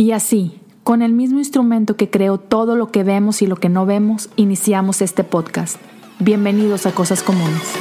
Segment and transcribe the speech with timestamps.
[0.00, 3.68] Y así, con el mismo instrumento que creó todo lo que vemos y lo que
[3.68, 5.76] no vemos, iniciamos este podcast.
[6.18, 7.74] Bienvenidos a Cosas Comunes.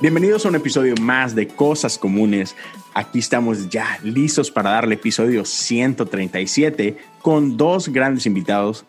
[0.00, 2.56] Bienvenidos a un episodio más de Cosas Comunes.
[2.94, 8.86] Aquí estamos ya listos para darle episodio 137 con dos grandes invitados.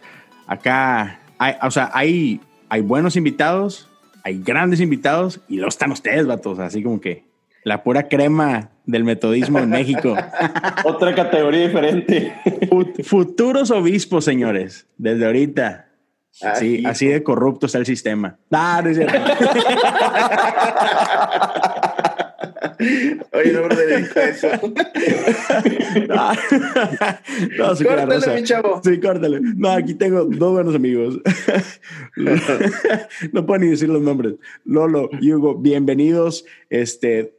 [0.47, 3.89] Acá, hay, o sea, hay, hay buenos invitados,
[4.23, 6.57] hay grandes invitados y luego están ustedes, vatos.
[6.59, 7.27] Así como que
[7.69, 10.15] la pura crema del metodismo en México.
[10.83, 12.33] Otra categoría diferente.
[13.03, 15.85] Futuros obispos, señores, desde ahorita.
[16.41, 18.39] Así, así de corrupto está el sistema.
[18.51, 19.19] Ah, no es cierto.
[23.33, 23.75] Oye, no me
[24.29, 24.47] eso.
[26.07, 26.33] no,
[27.57, 28.81] no córtale, mi chavo.
[28.83, 29.39] Sí, córtale.
[29.41, 31.19] No, aquí tengo dos buenos amigos.
[33.33, 34.35] no puedo ni decir los nombres.
[34.63, 36.45] Lolo y Hugo, bienvenidos.
[36.69, 37.37] Este,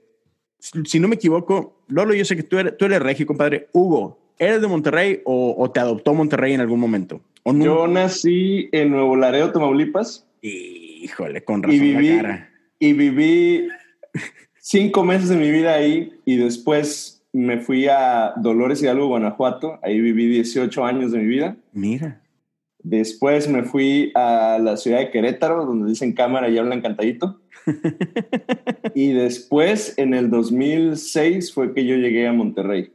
[0.60, 3.69] si no me equivoco, Lolo, yo sé que tú eres, tú eres regio, compadre.
[3.73, 7.20] Hugo, ¿eres de Monterrey o, o te adoptó Monterrey en algún momento?
[7.44, 7.64] No?
[7.64, 10.27] Yo nací en Nuevo Laredo, Tamaulipas.
[10.42, 12.50] Híjole, con razón y viví, la cara.
[12.78, 13.69] Y viví
[14.58, 19.78] cinco meses de mi vida ahí y después me fui a Dolores Hidalgo, Guanajuato.
[19.83, 21.56] Ahí viví 18 años de mi vida.
[21.72, 22.20] Mira.
[22.83, 27.41] Después me fui a la ciudad de Querétaro, donde dicen cámara y hablan cantadito.
[28.94, 32.92] Y después, en el 2006, fue que yo llegué a Monterrey.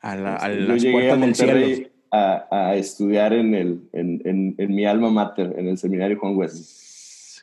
[0.00, 1.16] A, la, a yo llegué a.
[1.16, 6.18] Monterrey a, a estudiar en, el, en, en, en mi alma mater, en el seminario
[6.18, 7.42] Juan West.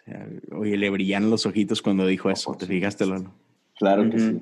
[0.52, 2.56] Oye, le brillan los ojitos cuando dijo eso.
[2.56, 3.32] ¿Te fijaste, Lolo?
[3.78, 4.42] Claro que sí.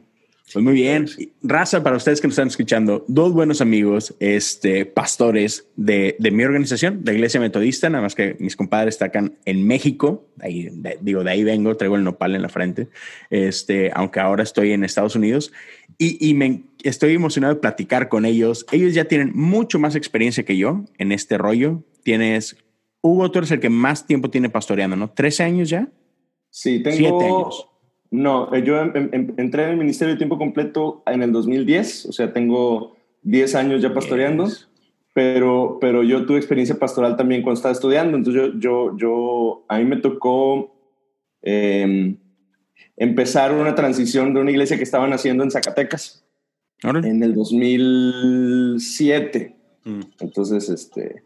[0.51, 1.05] Pues muy bien.
[1.43, 6.43] Raza, para ustedes que nos están escuchando, dos buenos amigos, este, pastores de, de mi
[6.43, 10.97] organización, la Iglesia Metodista, nada más que mis compadres están acá en México, ahí, de-
[11.01, 12.87] digo, de ahí vengo, traigo el nopal en la frente,
[13.29, 15.51] este, aunque ahora estoy en Estados Unidos,
[15.99, 18.65] y, y me estoy emocionado de platicar con ellos.
[18.71, 21.83] Ellos ya tienen mucho más experiencia que yo en este rollo.
[22.03, 22.55] Tienes,
[23.01, 25.13] Hugo, tú eres el que más tiempo tiene pastoreando, ¿no?
[25.13, 25.89] ¿13 años ya?
[26.49, 26.97] Sí, tengo...
[26.97, 27.65] Siete años.
[28.11, 32.07] No, eh, yo em- em- entré en el ministerio de tiempo completo en el 2010,
[32.07, 34.67] o sea, tengo 10 años ya pastoreando, Yes.
[35.13, 39.77] pero, pero yo tuve experiencia pastoral también cuando estaba estudiando, entonces yo, yo, yo a
[39.77, 40.73] mí me tocó
[41.41, 42.17] em,
[42.97, 46.25] empezar una transición de una iglesia que estaban haciendo en Zacatecas
[46.83, 49.55] en el 2007.
[49.85, 49.99] Mm.
[50.19, 51.23] Entonces, este,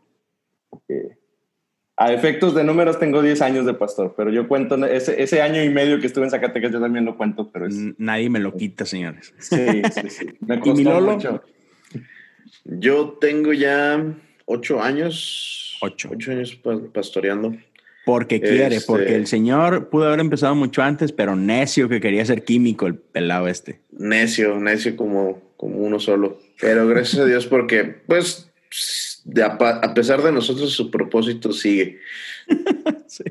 [0.89, 1.17] eh,
[2.05, 5.63] a efectos de números tengo 10 años de pastor, pero yo cuento ese, ese año
[5.63, 7.75] y medio que estuve en Zacatecas, yo también lo cuento, pero es...
[7.97, 9.33] Nadie me lo quita, señores.
[9.39, 10.25] Sí, sí, sí.
[10.41, 11.13] Me ¿Y costó mi Lolo?
[11.13, 11.43] mucho.
[12.65, 14.03] Yo tengo ya
[14.45, 15.77] ocho años.
[15.81, 16.09] Ocho.
[16.13, 17.55] Ocho años pa- pastoreando.
[18.05, 22.25] Porque quiere, Este- porque el señor pudo haber empezado mucho antes, pero necio que quería
[22.25, 23.79] ser químico el pelado este.
[23.91, 26.39] Necio, necio como, como uno solo.
[26.59, 28.51] Pero gracias a Dios porque, pues,
[29.23, 31.99] de a, pesar de nosotros, su propósito sigue.
[33.07, 33.23] Sí.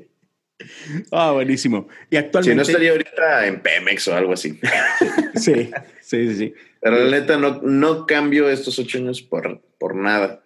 [1.11, 1.89] Ah, buenísimo.
[2.09, 2.51] Y actualmente.
[2.51, 4.61] Si no estaría ahorita en Pemex o algo así.
[5.35, 5.71] Sí,
[6.01, 6.55] sí, sí, sí.
[6.81, 10.43] Pero la neta, no, no cambio estos ocho años por, por nada.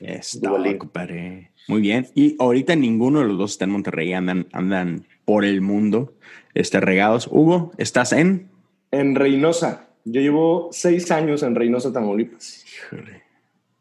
[0.00, 1.52] Está, compadre.
[1.66, 2.06] Muy bien.
[2.14, 6.14] Y ahorita ninguno de los dos está en Monterrey, andan, andan por el mundo,
[6.54, 7.28] este, regados.
[7.30, 8.48] Hugo, ¿estás en?
[8.90, 9.88] En Reynosa.
[10.04, 12.64] Yo llevo seis años en Reynosa, Tamaulipas.
[12.66, 13.27] Híjole.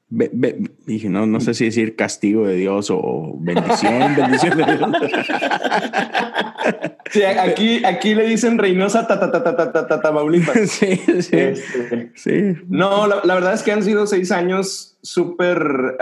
[0.09, 4.89] Dije, no, no sé si decir castigo de Dios o bendición, bendición de Dios.
[7.09, 10.57] Sí, aquí, aquí le dicen Reynosa, ta, ta, ta, ta, ta, ta, ta, Tamaulipas.
[10.69, 11.37] sí, sí.
[11.37, 12.55] Este, Sí.
[12.67, 15.97] No, la, la verdad es que han sido seis años súper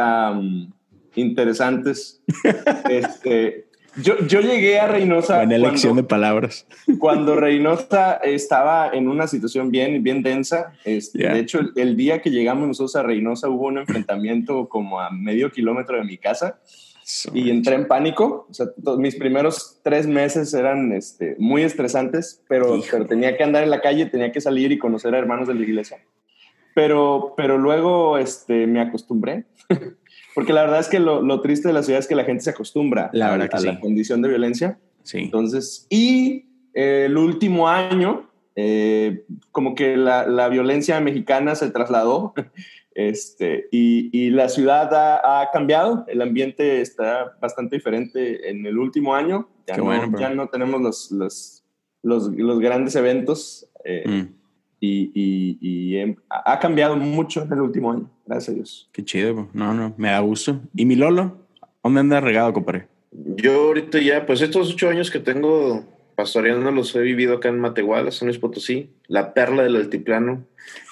[1.13, 2.23] interesantes.
[2.89, 3.67] Este,
[4.01, 6.67] yo, yo llegué a Reynosa Buena elección cuando, de palabras.
[6.99, 10.73] cuando Reynosa estaba en una situación bien, bien densa.
[10.83, 11.33] Este, Ya.
[11.33, 15.09] De hecho, el, el día que llegamos nosotros a Reynosa hubo un enfrentamiento como a
[15.11, 16.59] medio kilómetro de mi casa
[17.33, 18.47] y entré en pánico.
[18.49, 22.87] O sea, to- mis primeros tres meses eran este, muy estresantes, pero, Hijo.
[22.91, 25.53] pero tenía que andar en la calle, tenía que salir y conocer a hermanos de
[25.53, 25.99] la iglesia.
[26.73, 29.45] Pero, pero luego este, me acostumbré.
[30.35, 32.43] Porque la verdad es que lo, lo triste de la ciudad es que la gente
[32.43, 33.67] se acostumbra La a, verdad que a sí.
[33.67, 34.77] la condición de violencia.
[35.01, 35.19] Sí.
[35.19, 42.33] Entonces, y eh, el último año, eh, como que la, la violencia mexicana se trasladó
[42.93, 48.77] este, y, y la ciudad ha, ha cambiado, el ambiente está bastante diferente en el
[48.77, 51.63] último año, ya, Qué no, bueno, ya no tenemos los, los,
[52.03, 54.33] los, los grandes eventos eh, Mm,
[54.85, 58.89] y, y- y, em, ha ha cambiado mucho en el último año, gracias a Dios.
[58.91, 59.33] qué chido.
[59.33, 59.49] bro.
[59.53, 60.61] No, no, me da gusto.
[60.75, 61.37] ¿Y mi Lolo?
[61.83, 62.87] ¿Dónde anda regado, compadre?
[63.11, 65.85] Yo ahorita ya, pues estos ocho años que tengo
[66.15, 70.45] pastoreando los he vivido acá en Matehuala, San Luis Potosí, la perla del altiplano,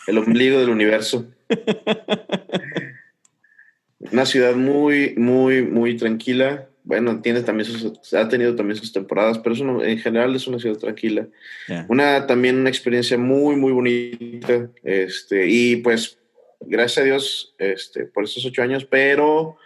[0.07, 1.25] el ombligo del universo.
[4.11, 6.67] Una ciudad muy, muy, muy tranquila.
[6.85, 10.77] Bueno, tiene también sus, ha tenido también sus temporadas, pero en general es una ciudad
[10.77, 11.27] tranquila.
[11.87, 14.69] Una también una experiencia muy, muy bonita.
[14.83, 16.19] Este, y pues,
[16.59, 19.57] gracias a Dios este, por estos ocho años, pero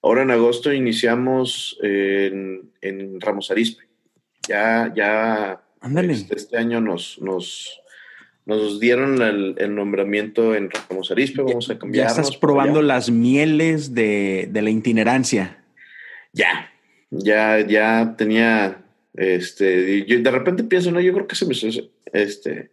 [0.00, 3.84] ahora en agosto iniciamos en, en Ramos Arispe.
[4.48, 5.62] Ya, ya,
[6.08, 7.80] este, este, año nos, nos,
[8.46, 12.06] nos dieron el, nombramiento en Ramos Arispe, vamos a cambiar.
[12.06, 15.59] Ya estás probando las mieles de, de, la itinerancia.
[16.32, 16.70] Ya,
[17.10, 18.82] ya, ya tenía,
[19.14, 21.54] este, yo de repente pienso, no, yo creo que se me,
[22.12, 22.70] este,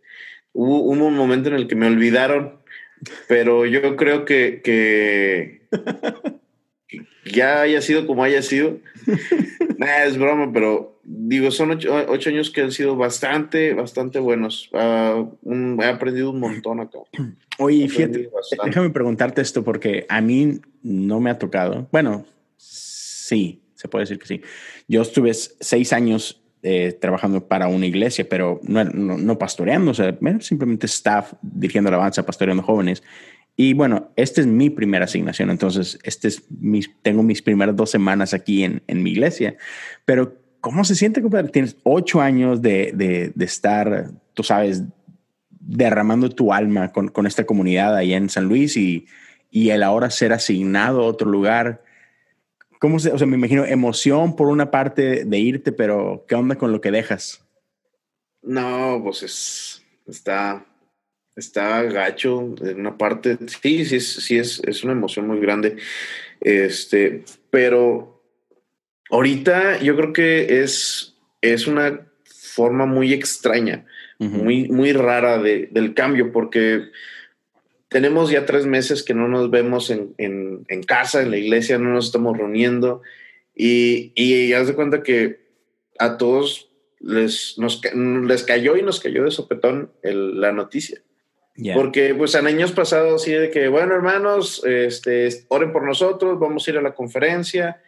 [0.53, 2.59] hubo, un momento en el que me olvidaron,
[3.27, 5.61] pero yo creo que, que
[7.31, 8.79] ya haya sido como haya sido.
[10.07, 14.69] es broma, pero digo, son ocho, años que han sido bastante, bastante buenos.
[14.73, 16.99] Ah, he aprendido un montón acá.
[17.59, 18.29] Oye, fíjate,
[18.65, 21.87] déjame preguntarte esto porque a mí no me ha tocado.
[21.91, 22.25] Bueno,
[23.27, 24.41] sí, se puede decir que sí.
[24.87, 30.85] Yo estuve seis años eh, trabajando para una iglesia, pero no, pastoreando, o sea, simplemente
[30.87, 33.03] staff dirigiendo alabanza, pastoreando jóvenes.
[33.55, 37.89] Y bueno, esta es mi primera asignación, entonces este es mis, tengo mis primeras dos
[37.89, 39.57] semanas aquí en, en mi iglesia,
[40.05, 41.49] pero ¿cómo se siente, compadre?
[41.49, 42.91] Tienes ocho años de,
[43.35, 44.83] de, estar, tú sabes,
[45.49, 49.07] derramando tu alma con, con, esta comunidad ahí en San Luis y,
[49.49, 51.83] y el ahora ser asignado a otro lugar.
[52.79, 56.55] ¿Cómo se, o sea, me imagino emoción por una parte de irte, pero ¿qué onda
[56.55, 57.43] con lo que dejas?
[58.41, 60.65] No, pues es, está,
[61.35, 63.37] está gacho en una parte.
[63.61, 65.77] Sí, sí, sí es, es una emoción muy grande.
[66.39, 68.23] Este, pero
[69.09, 73.85] ahorita yo creo que es, es una forma muy extraña,
[74.19, 76.89] muy, muy rara de, del cambio, porque
[77.89, 81.77] tenemos ya tres meses que no nos vemos en, en, en casa, en la iglesia,
[81.77, 83.01] no nos estamos reuniendo
[83.55, 85.39] y, y haz de cuenta que
[85.97, 86.69] a todos
[86.99, 91.01] les, nos, les cayó y nos cayó de sopetón el, la noticia.
[91.73, 96.67] Porque pues en años pasados sí de que, bueno, hermanos, este, oren por nosotros, vamos
[96.67, 97.81] a ir a la conferencia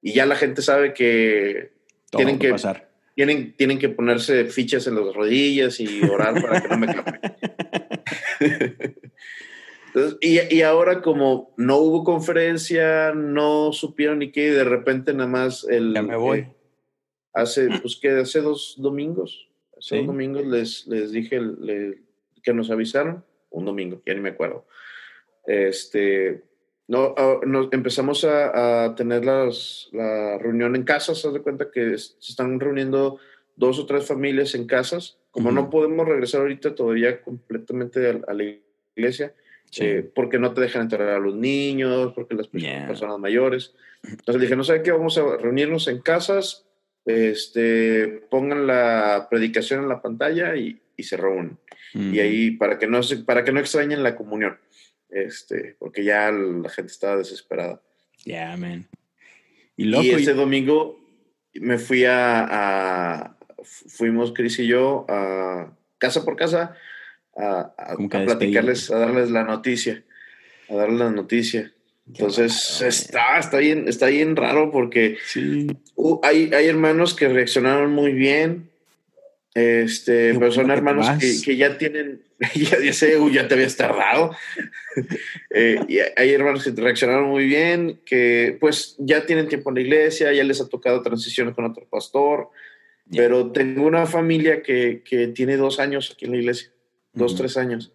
[0.00, 1.72] y ya la gente sabe que
[2.10, 2.88] tienen que pasar.
[3.14, 6.86] Tienen, tienen que ponerse fichas en las rodillas y orar para que no me
[8.38, 8.96] cambie.
[10.20, 15.64] y, y, ahora como no hubo conferencia, no supieron ni qué, de repente nada más
[15.68, 15.94] el...
[15.94, 16.38] Ya me voy.
[16.40, 16.54] Eh,
[17.32, 19.48] hace, pues que hace dos domingos,
[19.78, 21.40] hace dos domingos les, les dije,
[22.42, 24.66] que nos avisaron, un domingo, ya ni me acuerdo.
[25.46, 26.44] Este,
[26.90, 31.96] no, ah, nos empezamos a, tener las, la reunión en casas, haz de cuenta que
[31.96, 33.18] se están reuniendo
[33.56, 35.19] dos o tres familias en casas.
[35.30, 38.44] Como no podemos regresar ahorita todavía completamente a, la
[38.96, 39.34] iglesia,
[39.78, 43.74] eh, porque no te dejan entrar a los niños, porque las personas mayores.
[44.02, 46.66] Entonces dije, no sé qué, vamos a reunirnos en casas,
[47.04, 51.58] este, pongan la predicación en la pantalla y, y se reúnen.
[51.92, 54.58] Y ahí, para que, no, para que no extrañen la comunión,
[55.08, 57.82] este, porque ya la gente estaba desesperada.
[58.24, 58.86] Ya, man.
[59.76, 61.00] Y, ese domingo
[61.54, 66.76] me fui a, fuimos Chris y yo a casa por casa
[67.36, 70.02] a, a, platicarles, a darles la noticia,
[70.68, 71.72] a darles la noticia.
[72.06, 75.18] Entonces está, está, bien, está bien raro porque
[76.22, 78.68] hay, hay hermanos que reaccionaron muy bien,
[79.54, 81.06] este, pero son hermanos
[81.44, 82.22] que, ya tienen,
[82.54, 84.34] ya, sé, ya te habías tardado.
[85.52, 89.80] Eh, y hay hermanos que reaccionaron muy bien, que pues ya tienen tiempo en la
[89.82, 92.50] iglesia, ya les ha tocado transiciones con otro pastor.
[93.12, 96.70] Pero tengo una familia que, que, tiene dos años aquí en la iglesia,
[97.12, 97.92] dos, tres años.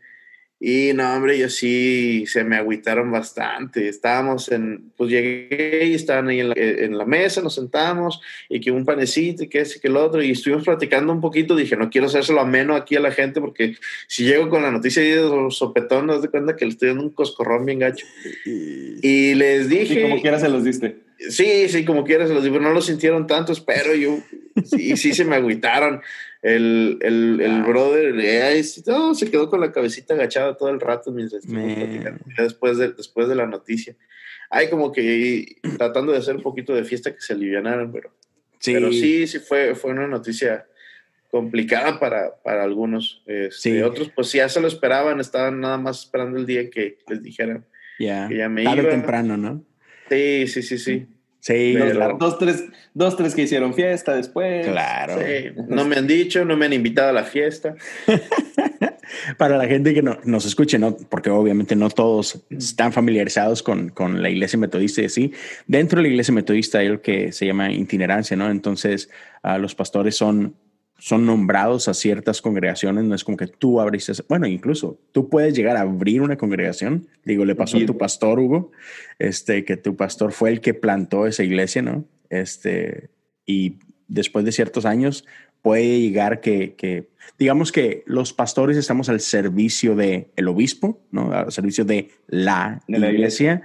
[0.59, 3.89] Y no, hombre, yo sí se me agüitaron bastante.
[3.89, 8.61] Estábamos en, pues llegué y estaban ahí en la, en la mesa, nos sentamos y
[8.61, 10.23] que un panecito y que ese que el otro.
[10.23, 11.55] Y estuvimos platicando un poquito.
[11.55, 13.75] Dije, no quiero hacérselo ameno aquí a la gente porque
[14.07, 17.11] si llego con la noticia de sopetón, nos de cuenta que le estoy dando un
[17.11, 18.05] coscorrón bien gacho.
[18.45, 19.99] Y les dije.
[19.99, 21.04] Y como quiera se los diste.
[21.17, 22.43] Sí, sí, como quiera se los.
[22.45, 24.17] No lo sintieron tanto, espero yo.
[24.63, 26.01] Sí, sí se me agüitaron.
[26.41, 31.43] El, el, el brother eh, se quedó con la cabecita agachada todo el rato mientras
[32.37, 33.95] después de, después de la noticia.
[34.51, 38.13] Hay como que tratando de hacer un poquito de fiesta que se alivianaran, pero
[38.59, 40.67] sí, pero sí, sí fue, fue una noticia
[41.31, 43.23] complicada para, para algunos.
[43.25, 47.23] Este, Otros pues ya se lo esperaban, estaban nada más esperando el día que les
[47.23, 47.65] dijeran
[47.97, 48.89] que ya me iba.
[48.89, 49.65] temprano, ¿no?
[50.09, 51.07] Sí, sí, sí, sí.
[51.45, 51.75] Sí,
[52.17, 52.63] Dos tres,
[52.95, 54.65] dos, tres que hicieron fiesta después.
[54.65, 55.21] Claro.
[55.67, 57.75] No me han dicho, no me han invitado a la fiesta.
[59.37, 60.97] Para la gente que no, nos escuche, ¿no?
[60.97, 65.33] porque obviamente no todos están familiarizados con, con la iglesia metodista y así.
[65.67, 68.49] Dentro de la iglesia metodista hay lo que se llama itinerancia, ¿no?
[68.49, 69.11] Entonces,
[69.43, 70.55] uh, los pastores son
[70.97, 75.53] son nombrados a ciertas congregaciones, no es como que tú abriste, bueno, incluso tú puedes
[75.53, 78.71] llegar a abrir una congregación, digo, le pasó a tu pastor Hugo,
[79.19, 82.05] este, que tu pastor fue el que plantó esa iglesia, ¿no?
[82.29, 83.09] Este,
[83.45, 85.25] y después de ciertos años
[85.61, 91.31] puede llegar que, que digamos que los pastores estamos al servicio del el obispo, ¿no?
[91.31, 93.63] Al servicio de la, iglesia.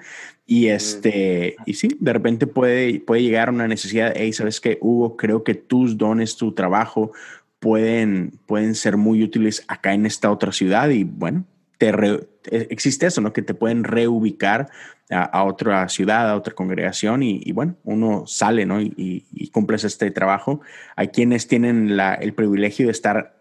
[0.51, 5.17] Y este, y sí, de repente puede, puede llegar una necesidad, hey, ¿sabes qué, Hugo?
[5.17, 7.13] Creo que tus dones, tu trabajo
[7.61, 11.45] pueden, pueden ser muy útiles acá en esta otra ciudad y bueno,
[11.79, 13.33] te e, existe eso, ¿no?
[13.33, 14.71] Que te pueden reubicar
[15.09, 18.81] a, otra ciudad, a otra congregación y, bueno, uno sale, ¿no?
[18.81, 20.63] Y, y, cumples este trabajo.
[20.97, 23.41] Hay quienes tienen el privilegio de estar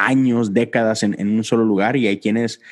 [0.00, 2.62] años, décadas en, un solo lugar y hay quienes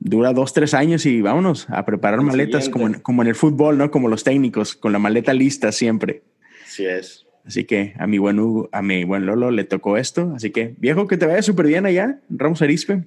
[0.00, 3.78] dura dos, tres años y vámonos a preparar maletas como en, como en el fútbol,
[3.78, 3.90] ¿no?
[3.90, 6.22] Como los técnicos, con la maleta lista siempre.
[6.64, 7.26] Así es.
[7.44, 10.34] Así que a mi buen Hugo, a mi buen Lolo le tocó esto.
[10.36, 13.04] Así que, viejo, que te vaya súper bien allá, Ramos Arispe.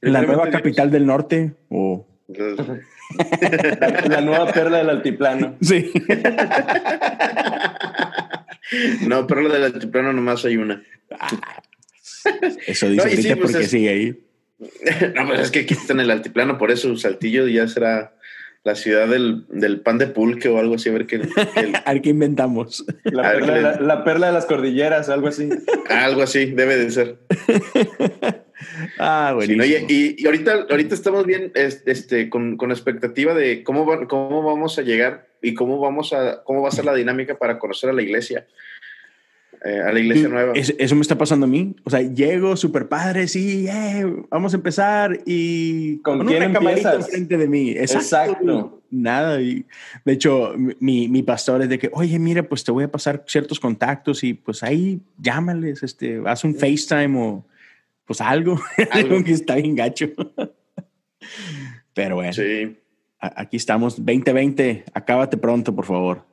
[0.00, 2.06] La nueva capital del norte o...
[4.08, 5.56] la, nueva perla del altiplano.
[5.60, 5.92] Sí.
[9.06, 10.82] no, perla del altiplano nomás hay una.
[11.10, 11.28] Ah,
[12.66, 14.25] eso dice ahorita pues porque sigue ahí.
[15.14, 18.14] no, pues es que aquí está en el altiplano, por eso Saltillo ya será
[18.64, 22.84] la ciudad del, del, pan de pulque o algo así, a ver qué, qué, inventamos.
[23.04, 25.48] La perla, la, perla, de las cordilleras, algo así.
[25.88, 27.18] algo así, debe de ser.
[28.98, 29.64] ah, bueno.
[29.64, 34.82] y, y, ahorita, ahorita estamos bien este, con, con expectativa de cómo, cómo vamos a
[34.82, 38.02] llegar y cómo, vamos a, cómo va a ser la dinámica para conocer a la
[38.02, 38.48] iglesia.
[39.66, 40.52] Eh, a la iglesia nueva.
[40.54, 41.74] eso me está pasando a mí.
[41.82, 46.94] O sea, llego súper padre, sí, eh, vamos a empezar y con, quién una camarita
[46.94, 47.70] enfrente de mí.
[47.70, 48.80] Exacto.
[48.92, 49.40] Nada.
[49.40, 49.66] Y
[50.04, 53.24] de hecho, mi, mi, pastor es de que, oye, mira, pues te voy a pasar
[53.26, 57.44] ciertos contactos y pues ahí llámales, este, haz un FaceTime o
[58.04, 58.60] pues algo,
[58.92, 60.10] algo que está bien gacho.
[61.92, 62.32] Pero bueno.
[62.32, 62.76] Sí.
[63.18, 66.24] Aquí estamos, 2020, acábate pronto, por favor.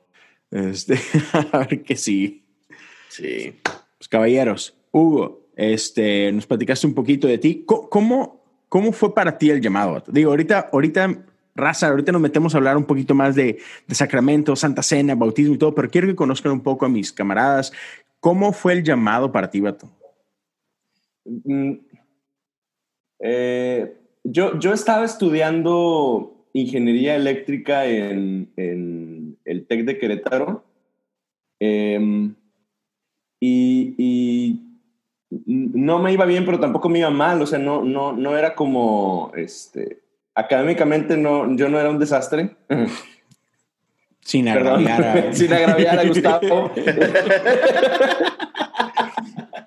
[0.52, 1.00] Este,
[1.52, 2.43] a ver qué sí.
[3.14, 3.54] Sí.
[3.96, 7.64] Pues caballeros, Hugo, este, nos platicaste un poquito de ti.
[7.64, 10.02] ¿Cómo, cómo fue para ti el llamado?
[10.08, 14.56] Digo, ahorita, ahorita, raza, ahorita nos metemos a hablar un poquito más de, de Sacramento,
[14.56, 17.72] Santa Cena, bautismo y todo, pero quiero que conozcan un poco a mis camaradas.
[18.18, 19.88] ¿Cómo fue el llamado para ti, Bato?
[21.24, 21.74] Mm,
[23.20, 30.64] eh, yo, yo estaba estudiando ingeniería eléctrica en, en el TEC de Querétaro.
[31.60, 32.34] Eh,
[33.40, 34.60] y,
[35.46, 38.54] no me iba bien, pero tampoco me iba mal, o sea, no, no, no era
[38.54, 40.02] como, este,
[40.34, 42.56] académicamente no, yo no era un desastre.
[44.20, 45.32] Sin agraviar a...
[45.34, 46.70] Sin agraviar a Gustavo.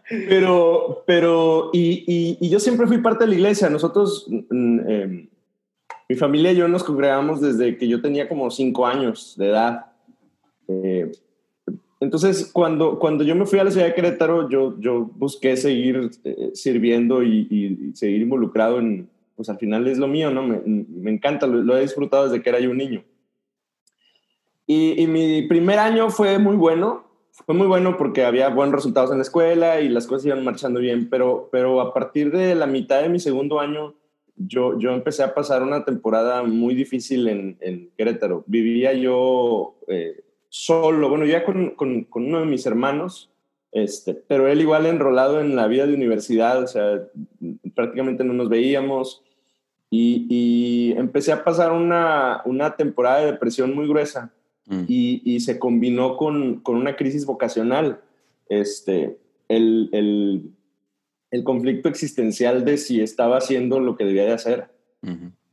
[0.09, 3.69] pero, pero, y, y, yo siempre fui parte de la iglesia.
[3.69, 5.29] Nosotros, mm, em,
[6.09, 9.85] mi familia y yo nos congregamos desde que yo tenía como cinco años de edad.
[10.67, 11.11] Eh,
[11.99, 16.11] entonces, cuando, cuando yo me fui a la ciudad de Querétaro, yo, yo busqué seguir
[16.23, 20.43] eh, sirviendo y, seguir involucrado en, pues al final es lo mío, ¿no?
[20.43, 23.03] Me, me encanta, lo, he disfrutado desde que era yo un niño.
[24.67, 29.17] Y, mi primer año fue muy bueno, fue muy bueno porque había buenos resultados en
[29.17, 33.01] la escuela y las cosas iban marchando bien, pero, pero a partir de la mitad
[33.01, 33.95] de mi segundo año,
[34.35, 38.43] yo, yo empecé a pasar una temporada muy difícil en, en Querétaro.
[38.45, 39.77] Vivía yo...
[39.87, 40.25] Eh,
[40.57, 43.29] solo, bueno, ya con, con, uno de mis hermanos,
[43.71, 47.03] este, pero él igual enrolado en la vida de universidad, o sea,
[47.75, 49.23] prácticamente no nos veíamos
[49.91, 54.33] y, empecé a pasar una, una, temporada de depresión muy gruesa
[54.65, 54.85] mm.
[54.87, 58.01] y, y, se combinó con, con, una crisis vocacional,
[58.49, 60.49] este, el, el,
[61.29, 64.69] el, conflicto existencial de si estaba haciendo lo que debía de hacer.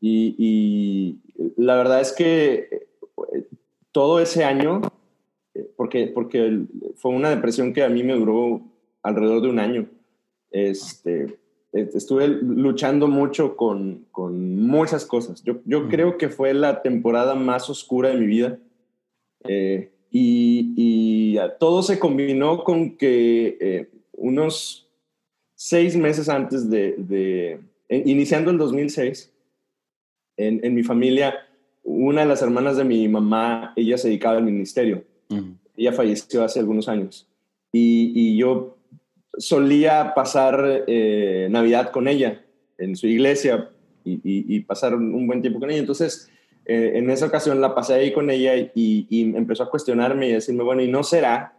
[0.01, 1.19] y, y
[1.57, 2.87] la verdad es que
[3.95, 4.83] todo ese año,
[5.55, 6.65] eh, porque, porque
[6.97, 8.61] fue una depresión que a mí me duró
[9.05, 9.89] alrededor de un año.
[10.51, 11.39] Este,
[11.73, 15.45] estuve luchando mucho con, con muchas cosas.
[15.45, 18.59] Yo, yo creo que fue la temporada más oscura de mi vida.
[19.45, 24.89] Eh, y, y, todo se combinó con que eh, unos
[25.55, 29.33] seis meses antes de, de iniciando el 2006,
[30.37, 31.44] en, en mi familia
[31.85, 35.05] una de las hermanas de mi mamá, ella se dedicaba al ministerio.
[35.77, 37.29] Ella falleció hace algunos años.
[37.73, 38.79] Y, yo
[39.37, 42.45] solía pasar eh, Navidad con ella
[42.79, 43.71] en su iglesia
[44.05, 45.81] y, pasar un buen tiempo con ella.
[45.81, 46.31] Entonces,
[46.67, 50.37] eh, en esa ocasión la pasé ahí con ella y, empezó a cuestionarme y a
[50.37, 51.59] decirme, bueno, ¿y no será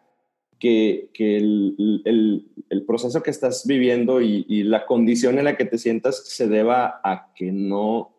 [0.59, 2.45] que, el,
[2.87, 7.33] proceso que estás viviendo y, la condición en la que te sientas se deba a
[7.35, 8.14] que no,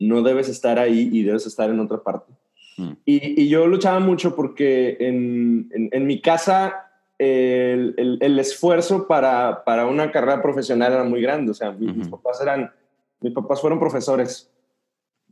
[0.00, 2.32] no debes estar ahí y debes estar en otra parte?
[2.76, 2.92] Mm.
[3.04, 10.10] Y, yo luchaba mucho porque en, en, mi casa el, el, esfuerzo para, para, una
[10.10, 11.50] carrera profesional era muy grande.
[11.50, 12.72] O sea, mis, papás eran,
[13.20, 14.50] mis papás fueron profesores,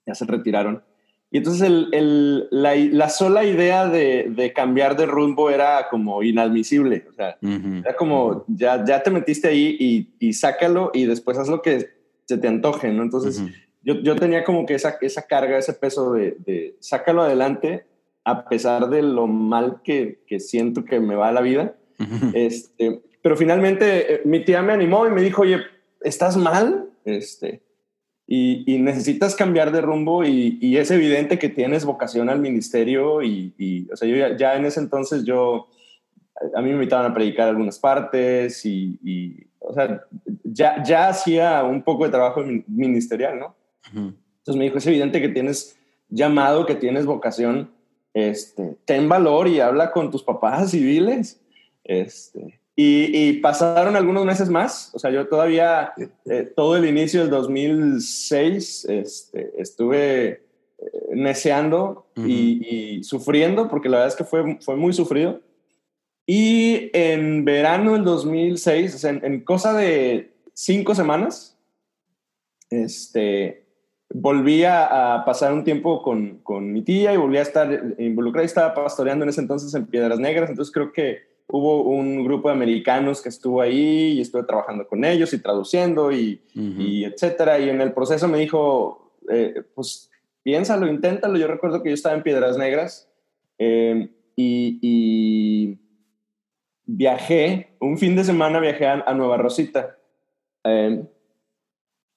[0.06, 0.82] ya se retiraron.
[1.30, 6.22] Y entonces el, el, la, la, sola idea de, de, cambiar de rumbo era como
[6.22, 7.06] inadmisible.
[7.08, 11.48] O sea, era como, ya, ya te metiste ahí y, y, sácalo y después haz
[11.48, 11.90] lo que
[12.26, 13.02] se te antoje, ¿no?
[13.02, 13.42] Entonces
[13.88, 17.86] yo, yo, tenía como que esa, esa carga, ese peso de, de, sácalo adelante
[18.22, 21.74] a pesar de lo mal que, que siento que me va la vida.
[22.34, 25.60] este, pero finalmente eh, mi tía me animó y me dijo, oye,
[26.02, 26.90] ¿estás mal?
[27.06, 27.62] Este,
[28.26, 33.96] y, necesitas cambiar de rumbo y, es evidente que tienes vocación al ministerio y, o
[33.96, 35.68] sea, yo ya, en ese entonces yo,
[36.54, 40.04] a mí me invitaban a predicar algunas partes y, o sea,
[40.44, 43.57] ya, ya hacía un poco de trabajo ministerial, ¿no?
[43.94, 45.78] Entonces me dijo, es evidente que tienes
[46.08, 47.70] llamado, que tienes vocación,
[48.14, 51.40] este, ten valor y habla con tus papás civiles.
[51.84, 55.92] Este, y, pasaron algunos meses más, o sea, yo todavía,
[56.26, 60.42] eh, todo el inicio del 2006, este, estuve eh,
[61.12, 65.40] neceando y, sufriendo, porque la verdad es que fue, fue muy sufrido.
[66.24, 71.58] Y en verano del 2006, o sea, en, cosa de cinco semanas,
[72.70, 73.66] este,
[74.10, 78.46] volví a, pasar un tiempo con, con, mi tía y volví a estar involucrada y
[78.46, 82.54] estaba pastoreando en ese entonces en Piedras Negras, entonces creo que hubo un grupo de
[82.54, 87.58] americanos que estuvo ahí y estuve trabajando con ellos y traduciendo y, etcétera.
[87.58, 90.10] Y en el proceso me dijo, eh, pues
[90.42, 91.38] piénsalo, inténtalo.
[91.38, 93.10] Yo recuerdo que yo estaba en Piedras Negras
[93.58, 95.78] eh, y,
[96.84, 99.98] viajé, un fin de semana viajé a, Nueva Rosita
[100.64, 101.02] eh,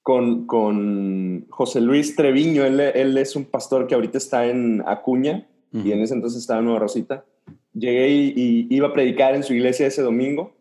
[0.04, 2.66] con, con, José Luis Treviño.
[2.66, 6.60] Él, él, es un pastor que ahorita está en Acuña y en ese entonces estaba
[6.60, 7.24] en Nueva Rosita
[7.74, 10.54] llegué y, iba a predicar en su iglesia ese domingo.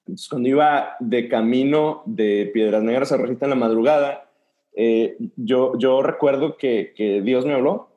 [0.00, 4.30] Entonces, cuando iba de camino de Piedras Negras a Rosita en la madrugada,
[4.76, 7.88] eh, yo, yo recuerdo que, que, Dios me habló.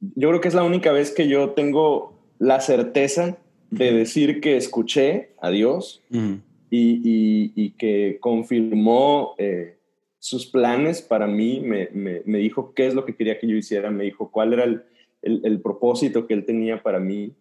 [0.00, 3.38] Yo creo que es la única vez que yo tengo la certeza
[3.70, 6.30] de decir que escuché a Dios y,
[6.70, 9.75] y, que confirmó eh,
[10.18, 11.60] sus planes para mí.
[11.60, 14.52] Me, me, me, dijo qué es lo que quería que yo hiciera, me dijo cuál
[14.52, 14.82] era el,
[15.22, 17.34] el, propósito que él tenía para mí.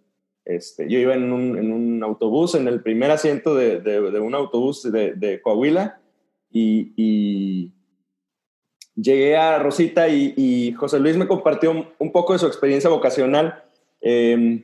[0.44, 4.36] Este, yo iba en un, en un, autobús, en el primer asiento de, de, un
[4.36, 6.00] autobús de, Coahuila
[6.52, 7.72] y,
[8.96, 13.64] llegué a Rosita y, y, José Luis me compartió un, poco de su experiencia vocacional
[14.02, 14.64] em,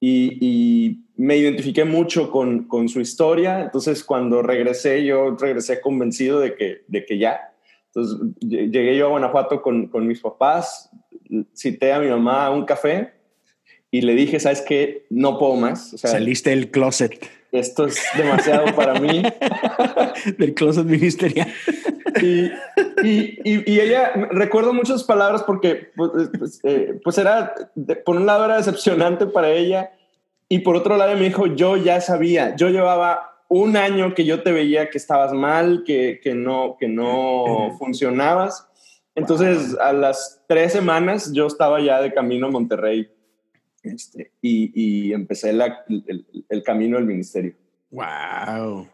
[0.00, 3.60] y, me identifiqué mucho con, con, su historia.
[3.60, 7.52] Entonces, cuando regresé, yo regresé convencido de que, de que ya.
[7.86, 10.90] Entonces, llegué yo a Guanajuato con, con mis papás,
[11.54, 13.12] cité a mi mamá a un café
[13.90, 15.06] y le dije, ¿sabes qué?
[15.10, 15.90] No puedo más.
[15.96, 17.30] Saliste del closet.
[17.52, 19.22] Esto es demasiado para mí.
[20.38, 21.46] del closet ministerial.
[22.20, 22.46] y,
[23.04, 27.54] y, y, ella, recuerdo muchas palabras porque pues, pues, eh, pues era,
[28.04, 29.92] por un lado era decepcionante para ella
[30.48, 34.42] y por otro lado me dijo, yo ya sabía, yo llevaba un año que yo
[34.42, 38.66] te veía que estabas mal, que, que no, que no funcionabas.
[39.14, 43.08] Entonces, a las tres semanas yo estaba ya de camino a Monterrey
[43.82, 47.54] este, y, empecé el, camino del ministerio.
[47.90, 48.88] ¡Wow!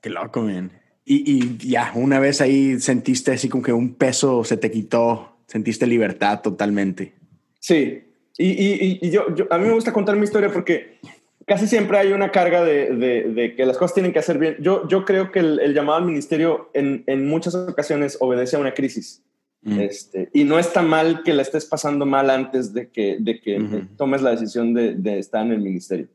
[0.00, 0.72] ¡Qué loco, man!
[1.04, 5.86] Y, ya, una vez ahí sentiste así como que un peso se te quitó, sentiste
[5.86, 7.14] libertad totalmente.
[7.60, 10.98] Sí, y, yo, a mí me gusta contar mi historia porque
[11.46, 14.56] casi siempre hay una carga de, que las cosas tienen que hacer bien.
[14.60, 18.74] Yo, yo creo que el, llamado al ministerio en, en, muchas ocasiones obedece a una
[18.74, 19.22] crisis.
[19.64, 23.86] Este, y no está mal que la estés pasando mal antes de que, de que
[23.96, 26.08] tomes la decisión de, de, estar en el ministerio.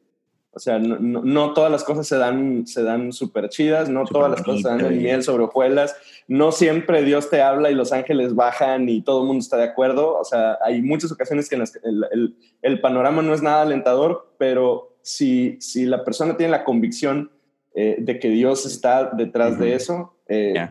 [0.58, 4.32] O sea, no, no, todas las cosas se dan se dan súper chidas, no todas
[4.32, 5.96] las cosas se dan en miel sobre hojuelas,
[6.28, 9.66] no siempre Dios te habla y los ángeles bajan y todo el mundo está de
[9.66, 10.18] acuerdo.
[10.18, 11.64] O sea, hay muchas ocasiones que el,
[12.12, 17.30] el, el, panorama no es nada alentador, pero si, si la persona tiene la convicción
[17.76, 20.68] eh, de que Dios está detrás de eso, eh,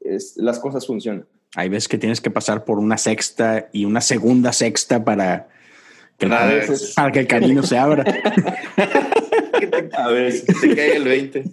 [0.00, 1.28] es, las cosas funcionan.
[1.54, 5.46] Hay veces que tienes que pasar por una sexta y una segunda sexta para
[6.18, 6.26] que,
[6.96, 8.04] para que el camino se abra.
[9.96, 11.44] a ver, te cae el 20.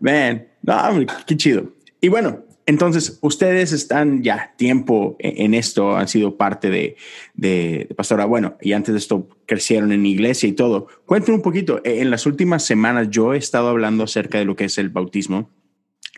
[0.00, 1.72] Ven, no, qué chido.
[2.00, 6.96] Y bueno, entonces, ustedes están ya tiempo e-, en esto, han sido parte de,
[7.34, 8.24] de, Pastora.
[8.24, 10.86] Bueno, y antes de esto crecieron en iglesia y todo.
[11.06, 11.80] Cuéntenme un poquito.
[11.84, 14.90] E-, en las últimas semanas yo he estado hablando acerca de lo que es el
[14.90, 15.50] bautismo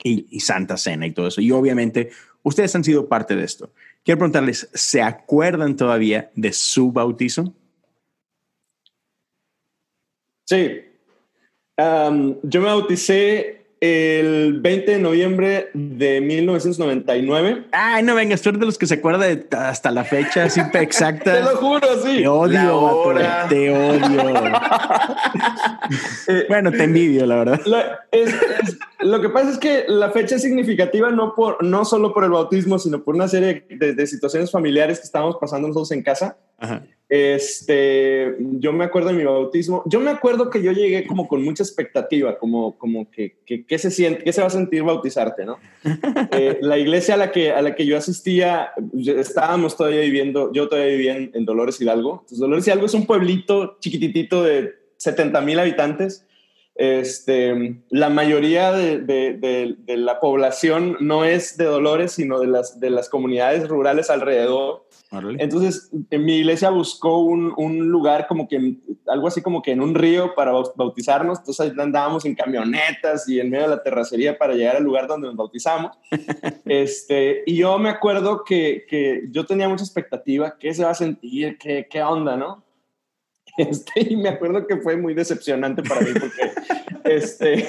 [0.02, 1.40] y, y Santa Cena y todo eso.
[1.40, 2.10] Y obviamente
[2.42, 3.72] ustedes han sido parte de esto.
[4.04, 7.54] Quiero preguntarles, ¿se acuerdan todavía de su bautizo?
[10.46, 10.82] Sí.
[11.78, 17.64] yo me bauticé el 20 de noviembre de 1999.
[17.72, 20.60] Ay, no vengas, tú eres de los que se acuerda de hasta la fecha así
[20.74, 21.32] exacta.
[21.34, 22.18] te lo juro, sí.
[22.18, 23.14] Te odio,
[23.48, 24.52] te odio.
[26.26, 27.60] Eh, bueno, te envidio, la verdad.
[29.04, 32.30] Lo que pasa es que la fecha es significativa no, por, no solo por el
[32.30, 36.36] bautismo, sino por una serie de, de situaciones familiares que estábamos pasando nosotros en casa.
[36.58, 36.82] Ajá.
[37.08, 39.82] Este, yo me acuerdo de mi bautismo.
[39.86, 43.90] Yo me acuerdo que yo llegué como con mucha expectativa, como, como que, que, se
[43.90, 45.58] siente, qué se va a sentir bautizarte, ¿no?
[46.32, 48.72] Eh, la iglesia a la, que, a la que yo asistía,
[49.04, 52.14] estábamos todavía viviendo, yo todavía vivía en, Dolores Hidalgo.
[52.14, 56.26] Entonces, Dolores Hidalgo es un pueblito chiquititito de 70 mil habitantes.
[56.76, 62.80] Este, la mayoría de, de, de, la población no es de Dolores, sino de las,
[62.80, 64.84] de las comunidades rurales alrededor.
[65.38, 69.80] Entonces, en mi iglesia buscó un, un, lugar como que, algo así como que en
[69.80, 71.38] un río para bautizarnos.
[71.38, 75.28] Entonces andábamos en camionetas y en medio de la terracería para llegar al lugar donde
[75.28, 75.96] nos bautizamos.
[76.64, 80.94] este, y yo me acuerdo que, que yo tenía mucha expectativa, qué se va a
[80.94, 82.64] sentir, qué, qué onda, ¿no?
[83.56, 86.50] Este, y me acuerdo que fue muy decepcionante para mí porque
[87.04, 87.68] este,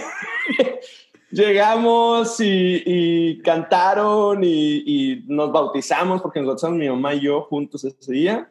[1.32, 8.12] llegamos y, cantaron y, nos bautizamos porque nos bautizamos mi mamá y yo juntos ese
[8.12, 8.50] día.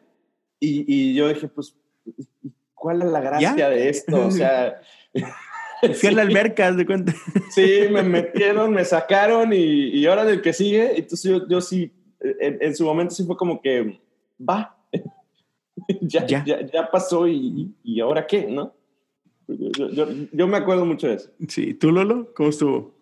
[0.59, 1.75] Y, yo dije, pues,
[2.73, 4.27] ¿cuál es la gracia de esto?
[4.27, 4.79] O sea...
[5.93, 7.13] Fui a la alberca, de cuenta.
[7.51, 11.91] Sí, me metieron, me sacaron y, ahora del que sigue, entonces yo, yo sí,
[12.39, 13.99] en, en, su momento sí fue como que,
[14.39, 14.75] va,
[16.01, 16.43] ya, ya.
[16.45, 18.73] ya, pasó y, y, ahora qué, ¿no?
[19.47, 21.31] Yo, yo, me acuerdo mucho de eso.
[21.47, 22.33] Sí, ¿tú Lolo?
[22.33, 22.95] ¿Cómo estuvo?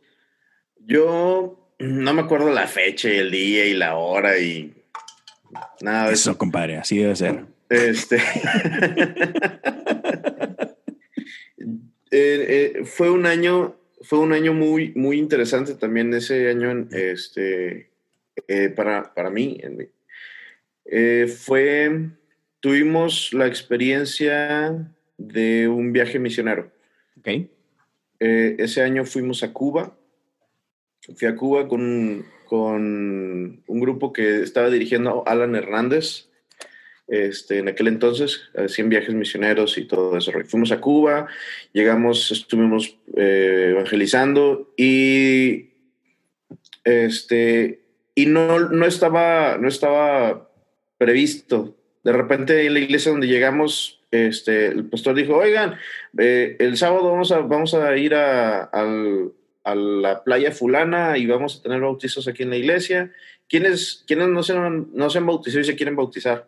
[0.80, 4.74] Yo no me acuerdo la fecha y el día y la hora y
[5.82, 6.38] nada de eso.
[6.38, 7.46] compadre, así debe ser.
[7.70, 8.18] Este.
[12.16, 17.90] Eh, eh, fue un año, fue un año muy, muy interesante también ese año, este,
[18.48, 19.60] eh, para, para mí.
[21.44, 22.12] fue
[22.60, 24.88] tuvimos la experiencia
[25.24, 26.72] de un viaje misionero.
[27.20, 27.50] Okay.
[28.20, 29.96] Eh, ese año fuimos a Cuba.
[31.16, 36.30] Fui a Cuba con, con un grupo que estaba dirigiendo Alan Hernández.
[37.08, 40.32] Este, en aquel entonces, hacían viajes misioneros y todo eso.
[40.48, 41.28] Fuimos a Cuba,
[41.74, 45.72] llegamos, estuvimos eh, evangelizando y,
[46.86, 47.82] este,
[48.16, 50.50] y no, no, estaba, no estaba
[50.98, 55.76] previsto de repente en la iglesia donde llegamos, este, el pastor dijo, oigan,
[56.18, 58.70] eh, el sábado vamos a, vamos a ir a,
[59.66, 63.12] la playa fulana y vamos a tener bautizos aquí en la iglesia.
[63.48, 66.48] ¿Quiénes, quiénes no, se han, no se han bautizado y se quieren bautizar?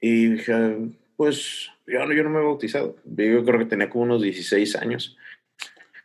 [0.00, 0.54] Y dije,
[1.16, 2.96] pues yo no, yo no me he bautizado.
[3.04, 5.16] Yo creo que tenía como unos 16 años.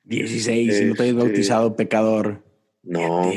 [0.06, 2.42] 16, si no te has este, bautizado, pecador.
[2.84, 3.30] No.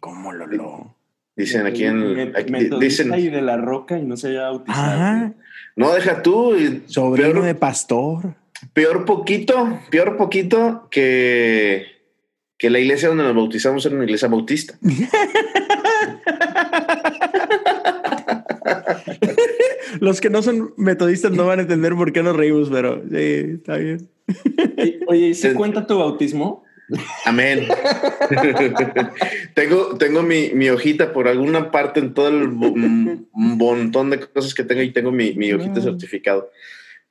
[0.00, 0.96] ¿Cómo lo lo?
[1.36, 2.32] Dicen aquí en.
[2.80, 3.14] dicen.
[3.18, 5.34] Y de la roca y no se haya bautizado.
[5.76, 6.56] No, deja tú.
[6.86, 8.34] Sobrino de pastor.
[8.72, 11.86] Peor poquito, peor poquito que,
[12.58, 14.78] que la iglesia donde nos bautizamos era una iglesia bautista.
[20.00, 23.56] Los que no son metodistas no van a entender por qué nos reímos, pero sí,
[23.56, 24.08] está bien.
[25.08, 26.62] Oye, ¿y se cuenta tu bautismo?
[27.24, 27.68] Amén.
[29.54, 34.82] tengo tengo mi, hojita por alguna parte en todo el montón de cosas que tengo
[34.82, 36.50] y tengo mi, mi hojita certificado.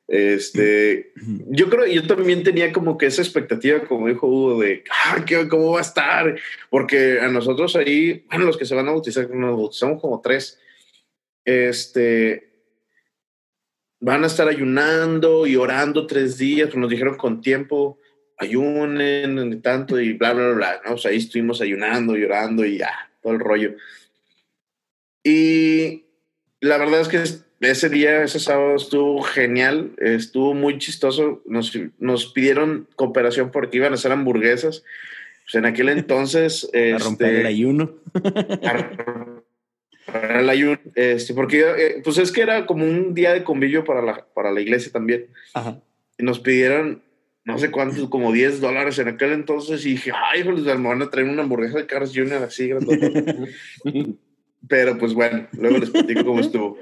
[0.09, 1.13] Este,
[1.49, 5.73] yo creo, yo también tenía como que esa expectativa, como dijo Hugo, de ah, ¿cómo
[5.73, 6.35] va a estar?
[6.71, 10.59] Porque a nosotros ahí, bueno, los que se van a bautizar, nos bautizamos como tres,
[11.45, 12.49] este,
[13.99, 17.99] van a estar ayunando y orando tres días, nos dijeron con tiempo
[18.39, 20.93] ayunen tanto y bla, bla, bla, ¿no?
[20.93, 23.75] O sea, ahí estuvimos ayunando, llorando y ya, todo el rollo.
[25.23, 26.05] Y
[26.61, 27.23] la verdad es que
[27.59, 31.41] ese día, ese sábado estuvo genial, estuvo muy chistoso.
[31.45, 34.83] Nos, nos pidieron cooperación porque iban a hacer hamburguesas.
[35.43, 36.69] pues en aquel entonces...
[36.73, 37.95] a romper el este, ayuno.
[40.05, 43.83] para el ayuno, este, porque eh, pues es que era como un día de convivio
[43.83, 45.27] para la, para la iglesia también.
[46.17, 47.03] Y nos pidieron
[47.49, 51.01] no sé cuántos, como 10 dólares en aquel entonces y dije, ay, hijos, me van
[51.01, 52.43] a traer una hamburguesa de Carlos Jr.
[52.43, 52.69] así,
[54.67, 56.77] Pero pues bueno, luego les platico cómo estuvo.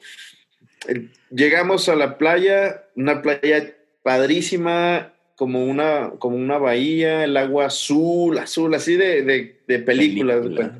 [1.32, 8.38] Llegamos a la playa, una playa padrísima, como una, como una bahía, el agua azul,
[8.38, 10.42] azul, así de, de, de películas.
[10.42, 10.80] Película.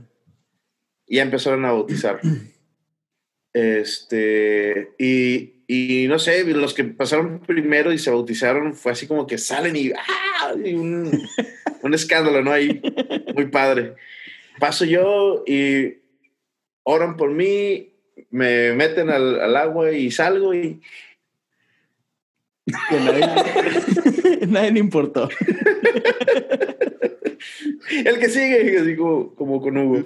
[1.08, 2.20] Y ya empezaron a bautizar.
[3.54, 9.28] Este, y, y, no sé, los que pasaron primero y se bautizaron fue así como
[9.28, 10.54] que salen y, ¡ah!
[10.56, 11.12] un,
[11.82, 12.52] un, escándalo, ¿no?
[12.52, 12.82] Ahí,
[13.36, 13.96] muy padre.
[14.60, 15.98] Paso yo y
[16.84, 17.94] oran por mí,
[18.30, 20.82] me meten al, al agua y salgo y...
[22.92, 23.28] nadie,
[24.48, 25.30] nadie le importó.
[28.06, 30.04] El que sigue, así como, como con Hugo.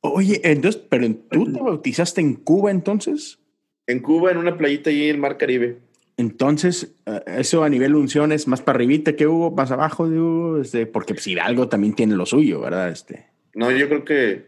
[0.00, 3.38] Oye, entonces, pero tú te bautizaste en Cuba entonces?
[3.86, 5.78] En Cuba, en una playita allí en el Mar Caribe.
[6.16, 10.20] Entonces, eh, eso a nivel unción es más para arribita que Hugo, más abajo de
[10.20, 12.90] Hugo, este, porque si pues, algo también tiene lo suyo, ¿verdad?
[12.90, 13.26] Este.
[13.54, 14.46] No, yo creo que,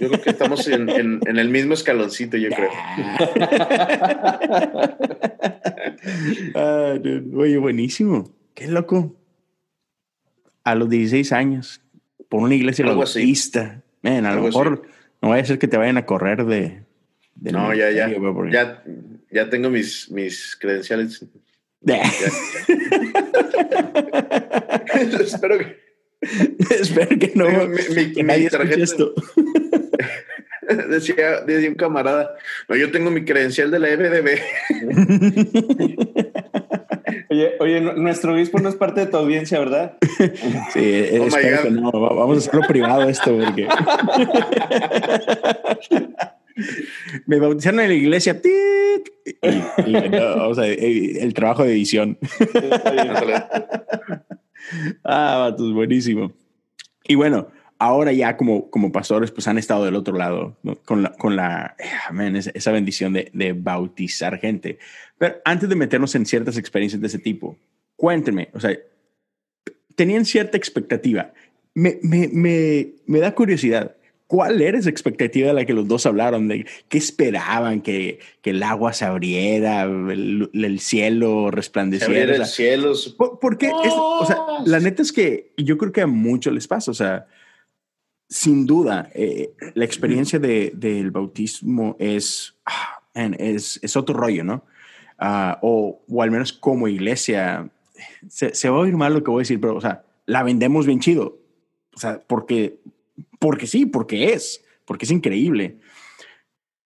[0.00, 2.70] yo creo que estamos en, en, el mismo escaloncito, yo creo.
[6.54, 6.94] ah,
[7.34, 8.32] oye, buenísimo.
[8.54, 9.16] Qué loco.
[10.62, 11.82] A los 16 años,
[12.28, 13.82] por una iglesia bautista.
[14.02, 14.82] Man, a lo mejor
[15.20, 16.83] no vaya a ser que te vayan a correr de.
[17.40, 18.08] No, ya, ya.
[18.50, 18.82] ya.
[19.30, 21.22] Ya tengo mis, mis credenciales.
[25.20, 25.84] espero que.
[26.70, 27.66] espero que no.
[27.66, 28.82] Mi, mi, mi tarjeta.
[28.82, 29.12] Esto.
[30.88, 32.36] decía, decía un camarada,
[32.68, 34.38] no, yo tengo mi credencial de la FDB.
[37.30, 39.96] oye, oye, nuestro obispo no es parte de tu audiencia, ¿verdad?
[40.72, 41.90] sí, oh que no.
[41.90, 43.66] Vamos a hacerlo privado esto, porque...
[47.26, 48.40] Me bautizaron en la iglesia.
[49.42, 52.18] o sea, el, trabajo de edición.
[55.04, 56.32] ah, es buenísimo.
[57.06, 61.12] Y bueno, ahora ya como, como pastores, pues han estado del otro lado, con la,
[61.12, 61.76] con la
[62.54, 64.78] esa bendición de, de, bautizar gente.
[65.18, 67.58] Pero antes de meternos en ciertas experiencias de ese tipo,
[67.96, 68.76] cuéntenme, o sea,
[69.96, 71.32] tenían cierta expectativa.
[71.74, 73.96] Me, me, me, me da curiosidad.
[74.26, 76.48] ¿Cuál era esa expectativa de la que los dos hablaron?
[76.48, 77.82] ¿De qué esperaban?
[77.82, 79.82] ¿Que, que el agua se abriera?
[79.82, 82.34] ¿El, el cielo resplandeciera?
[82.34, 82.94] el cielo.
[83.40, 86.90] porque, o sea, la neta es que yo creo que a muchos les pasa.
[86.90, 87.26] O sea,
[88.28, 94.64] sin duda, eh, la experiencia de, del bautismo es, ah, es, es, otro rollo, ¿no?
[95.18, 97.70] Ah, o, o, al menos como iglesia,
[98.28, 100.42] se, se, va a oír mal lo que voy a decir, pero, o sea, la
[100.42, 101.38] vendemos bien chido.
[101.94, 102.80] O sea, porque,
[103.44, 105.78] porque sí, porque es, porque es increíble.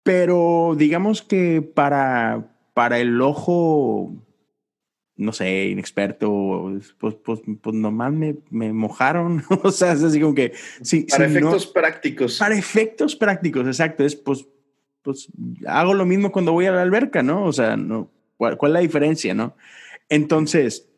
[0.03, 4.23] Pero digamos que para, para el ojo
[5.17, 9.43] no sé, inexperto, pues, pues, pues nomás me, me mojaron.
[9.63, 10.53] o sea, es así como que.
[10.83, 12.39] Sí, para efectos prácticos.
[12.39, 14.05] Para efectos prácticos, exacto.
[14.05, 14.47] Es pues,
[15.01, 15.29] pues
[15.67, 17.47] hago lo mismo cuando voy a la alberca, ¿no?
[17.47, 19.57] O sea, no, ¿cuál, cuál es la diferencia, no?
[20.11, 20.92] Entonces,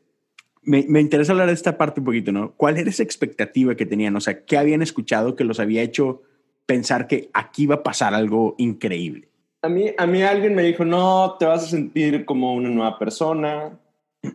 [0.65, 2.53] me, me, interesa hablar de esta parte un poquito, ¿no?
[2.57, 4.17] ¿Cuál era esa expectativa que tenían?
[4.17, 6.23] O sea, ¿qué habían escuchado que los había hecho
[6.67, 9.29] pensar que aquí iba a pasar algo increíble?
[9.63, 12.99] A mí, a mí alguien me dijo, no, te vas a sentir como una nueva
[12.99, 13.79] persona,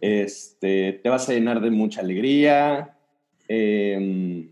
[0.01, 2.97] este, te vas a llenar de mucha alegría.
[3.47, 4.49] Em,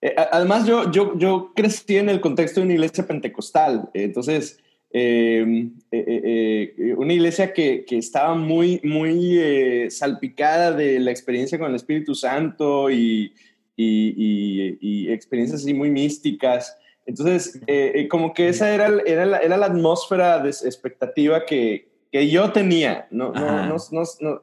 [0.00, 4.61] eh, además, yo, yo, yo crecí en el contexto de una iglesia pentecostal, entonces,
[4.92, 11.70] em, eh, eh, una iglesia que, que, estaba muy, muy salpicada de la experiencia con
[11.70, 13.34] el Espíritu Santo y,
[13.76, 16.76] y, y, experiencias así muy místicas.
[17.06, 17.60] Entonces,
[18.08, 23.08] como que esa era, era, la, era la atmósfera de expectativa que, que yo tenía,
[23.10, 23.76] no, no, no,
[24.20, 24.42] no,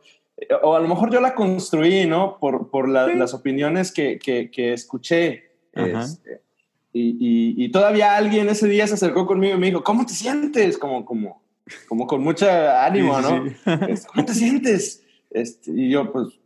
[0.63, 2.37] o a lo mejor yo la construí, ¿no?
[2.39, 5.51] Por, por las opiniones que, que, que escuché.
[5.73, 6.41] Este,
[6.91, 10.77] y, y, todavía alguien ese día se acercó conmigo y me dijo, ¿cómo te sientes?
[10.77, 11.43] Como, como,
[11.87, 13.45] como con mucho ánimo, ¿no?
[13.45, 15.05] Este, ¿Cómo te sientes?
[15.29, 16.39] Este, y yo, pues,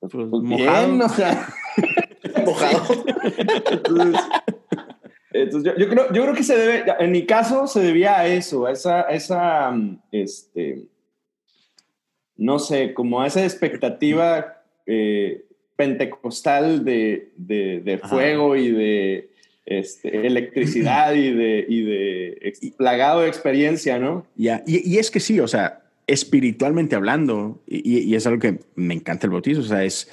[0.00, 1.48] pues, pues, pues bien, o sea,
[2.46, 3.04] mojado.
[3.70, 4.20] Entonces,
[5.32, 8.66] entonces yo, creo, yo creo que se debe, en mi caso se debía a eso,
[8.66, 9.76] a esa, esa
[10.10, 10.86] este,
[12.36, 15.44] no sé, como a esa expectativa eh,
[15.76, 19.30] pentecostal de, de, fuego y de
[19.68, 24.26] este, electricidad y de, y de plagado de experiencia, ¿no?
[24.36, 28.58] Ya, y, y, es que sí, o sea, espiritualmente hablando, y, y, es algo que
[28.74, 30.10] me encanta el bautismo, o sea, es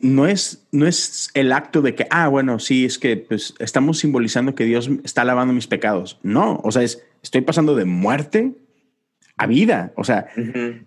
[0.00, 3.98] no, es, no es el acto de que, ah, bueno, sí, es que pues, estamos
[3.98, 6.18] simbolizando que Dios está lavando mis pecados.
[6.22, 8.52] No, o sea, es, estoy pasando de muerte
[9.36, 9.92] a vida.
[9.96, 10.26] O sea,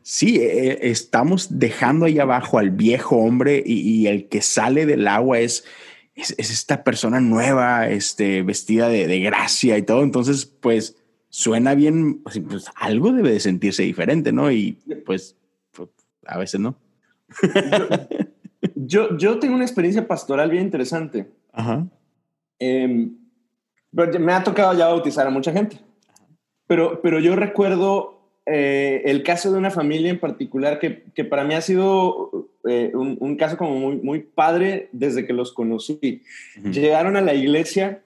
[0.04, 5.40] sí, eh, estamos dejando ahí abajo al viejo hombre y, el que sale del agua
[5.40, 5.66] es,
[6.18, 10.04] es, esta persona nueva, este, vestida de, gracia y todo.
[10.04, 10.98] Entonces, pues
[11.30, 14.52] suena bien, pues, pues, algo debe de sentirse diferente, ¿no?
[14.52, 15.38] Y pues,
[15.72, 15.90] pues
[16.26, 16.78] a veces no.
[18.76, 21.30] Yo, yo tengo una experiencia pastoral bien interesante.
[21.54, 21.88] Ajá.
[22.60, 23.16] Em,
[23.92, 25.80] me ha tocado ya bautizar a mucha gente.
[26.66, 31.44] Pero, pero yo recuerdo eh, el caso de una familia en particular que, que para
[31.44, 36.24] mí ha sido eh, un, un, caso como muy, muy padre desde que los conocí.
[36.64, 38.02] Llegaron a la iglesia,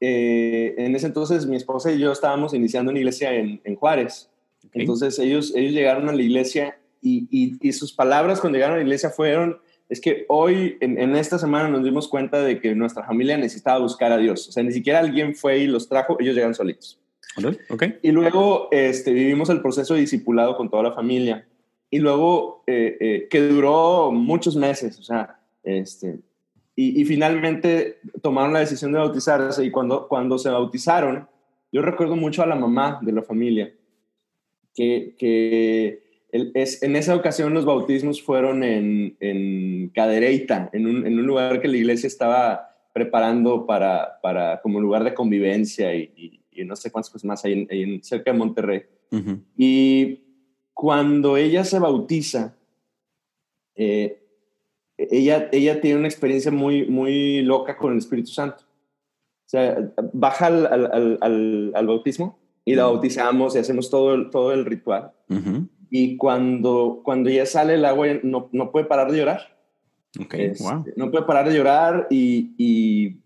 [0.00, 4.30] eh, en ese entonces mi esposa y yo estábamos iniciando una iglesia en, en Juárez.
[4.72, 8.78] Entonces ellos, ellos llegaron a la iglesia y, y, y, sus palabras cuando llegaron a
[8.78, 13.04] la iglesia fueron, es que hoy, en, esta semana, nos dimos cuenta de que nuestra
[13.04, 14.48] familia necesitaba buscar a Dios.
[14.48, 16.98] O sea, ni siquiera alguien fue y los trajo, ellos llegan solitos.
[17.68, 17.98] Okay.
[18.02, 21.46] Y luego este, vivimos el proceso de discipulado con toda la familia.
[21.90, 26.20] Y luego, eh, eh, que duró muchos meses, o sea, este,
[26.78, 29.64] y, finalmente tomaron la decisión de bautizarse.
[29.64, 31.26] Y cuando, cuando se bautizaron,
[31.72, 33.72] yo recuerdo mucho a la mamá de la familia,
[34.74, 41.18] que, que es, en esa ocasión los bautismos fueron en, en Cadereyta, en un, en
[41.18, 46.64] un, lugar que la iglesia estaba preparando para, para como lugar de convivencia y, y,
[46.64, 48.82] no sé cuántas cosas más hay, en, cerca de Monterrey.
[49.56, 50.25] Y
[50.76, 52.54] cuando ella se bautiza,
[53.74, 54.22] eh,
[54.98, 58.64] ella, ella tiene una experiencia muy, muy loca con el Espíritu Santo.
[59.46, 64.28] O sea, baja al, al, al, al bautismo y la bautizamos y hacemos todo el,
[64.28, 65.12] todo el ritual
[65.90, 69.56] y cuando, cuando ya sale el agua no, no puede parar de llorar.
[70.18, 70.84] Okay, wow.
[70.96, 73.20] No puede parar de llorar y, y,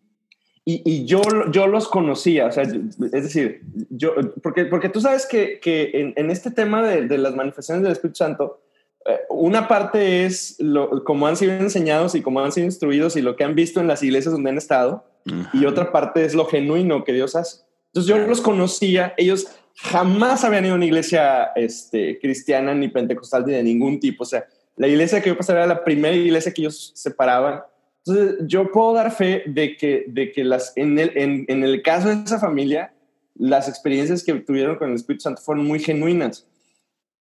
[0.64, 5.58] y, yo, yo los conocía, o sea, es decir, yo, porque, porque tú sabes que,
[5.58, 8.60] que en, en, este tema de, de, las manifestaciones del Espíritu Santo,
[9.06, 13.22] eh, una parte es lo, como han sido enseñados y como han sido instruidos y
[13.22, 15.04] lo que han visto en las iglesias donde han estado,
[15.52, 17.62] y otra parte es lo genuino que Dios hace.
[17.88, 23.44] Entonces yo los conocía, ellos jamás habían ido a una iglesia este, cristiana ni pentecostal
[23.44, 24.22] ni de ningún tipo.
[24.22, 24.46] O sea,
[24.76, 27.62] la iglesia que yo pasaba era la primera iglesia que ellos separaban.
[28.06, 31.82] Entonces, yo puedo dar fe de que, de que las, en, el, en, en el
[31.82, 32.92] caso de esa familia,
[33.34, 36.46] las experiencias que tuvieron con el Espíritu Santo fueron muy genuinas.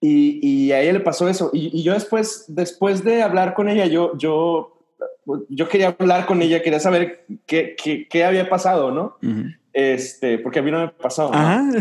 [0.01, 1.51] Y, y a ella le pasó eso.
[1.53, 4.77] Y, y, yo después, después de hablar con ella, yo, yo,
[5.49, 9.17] yo quería hablar con ella, quería saber qué, qué, qué había pasado, ¿no?
[9.73, 11.33] Este, porque a mí no me pasó.
[11.33, 11.75] ¿no?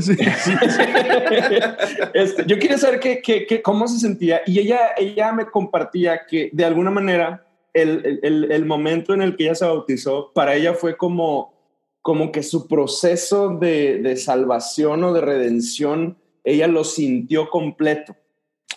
[2.14, 6.50] este, yo quería saber qué, qué, cómo se sentía y ella, ella me compartía que
[6.52, 10.74] de alguna manera el, el, el, momento en el que ella se bautizó, para ella
[10.74, 11.54] fue como,
[12.02, 18.16] como que su proceso de, de salvación o de redención, ella lo sintió completo.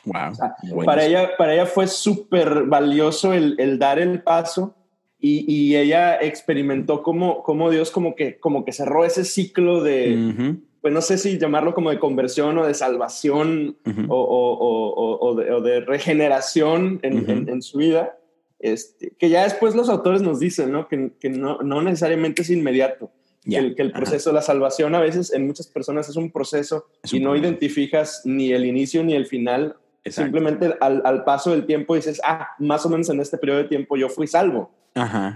[0.05, 0.85] Wow.
[0.85, 4.77] para, ella, para ella fue súper valioso el, el dar el paso
[5.19, 10.95] y, ella experimentó como, como Dios como que, como que cerró ese ciclo de, pues
[10.95, 13.77] no sé si llamarlo como de conversión o de salvación
[14.09, 18.17] o, o, o, de, de, regeneración en, en, su vida,
[18.59, 20.89] este, que ya después los autores nos dicen ¿no?
[20.89, 23.11] que, que no, no, necesariamente es inmediato.
[23.43, 26.33] Que, el, que, el, proceso de la salvación a veces en muchas personas es un
[26.33, 29.77] proceso y no identificas ni el inicio ni el final.
[30.05, 33.69] Simplemente al, al, paso del tiempo dices, ah, más o menos en este periodo de
[33.69, 34.73] tiempo yo fui salvo.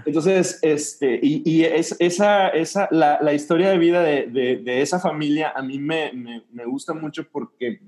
[0.05, 4.99] Entonces, este, y, y es, esa, esa, la, la, historia de vida de, de, esa
[4.99, 7.79] familia a mí me, me, gusta mucho porque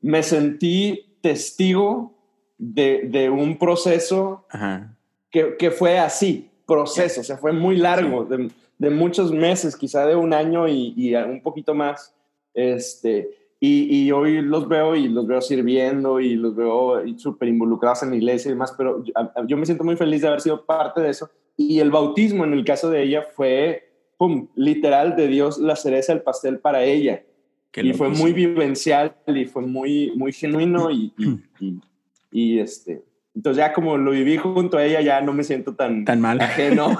[0.00, 2.19] me sentí testigo
[2.60, 4.46] de, de un proceso
[5.30, 10.04] Que, que, fue así, proceso, o sea, fue muy largo, de, de, muchos meses, quizá
[10.04, 12.12] de un año y, y un poquito más.
[12.52, 18.02] Este, y, y, hoy los veo y los veo sirviendo y los veo súper involucrados
[18.02, 19.04] en la iglesia y demás, pero
[19.46, 21.30] yo, me siento muy feliz de haber sido parte de eso.
[21.56, 26.12] Y el bautismo en el caso de ella fue, pum, literal de Dios la cereza
[26.12, 27.22] del pastel para ella.
[27.76, 31.80] y fue muy vivencial y fue muy, muy genuino y, y, y
[32.32, 33.02] este,
[33.34, 36.40] entonces ya como lo viví junto a ella, ya no me siento tan, tan mal.
[36.40, 36.98] Ajeno.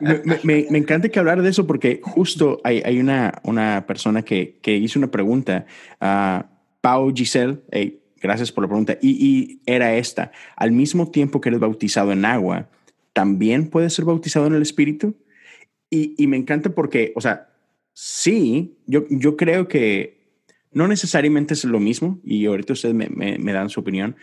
[0.42, 4.58] me, me, encanta que hablar de eso porque justo hay, hay una, una persona que,
[4.62, 5.66] que hizo una pregunta,
[6.00, 6.46] a
[6.80, 7.58] Pau Giselle,
[8.20, 12.24] gracias por la pregunta, y, y, era esta, al mismo tiempo que eres bautizado en
[12.24, 12.70] agua,
[13.12, 15.14] ¿también puedes ser bautizado en el Espíritu?
[15.90, 17.50] Y, y me encanta porque, o sea,
[17.92, 20.21] sí, yo, yo creo que
[20.72, 24.16] no necesariamente es lo mismo, y ahorita ustedes me, me dan su opinión,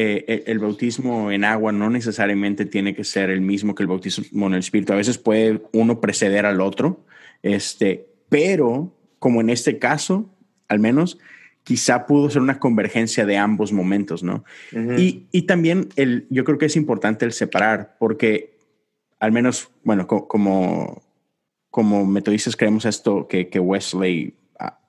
[0.00, 4.46] eh, el bautismo en agua no necesariamente tiene que ser el mismo que el bautismo
[4.46, 4.92] en el Espíritu.
[4.92, 7.04] A veces puede uno preceder al otro,
[7.42, 10.30] este, pero como en este caso,
[10.68, 11.18] al menos,
[11.64, 14.44] quizá pudo ser una convergencia de ambos momentos, ¿no?
[14.72, 18.56] y, y, también el, yo creo que es importante el separar, porque
[19.18, 21.02] al menos, bueno, como,
[21.70, 24.37] como metodistas creemos esto que, que Wesley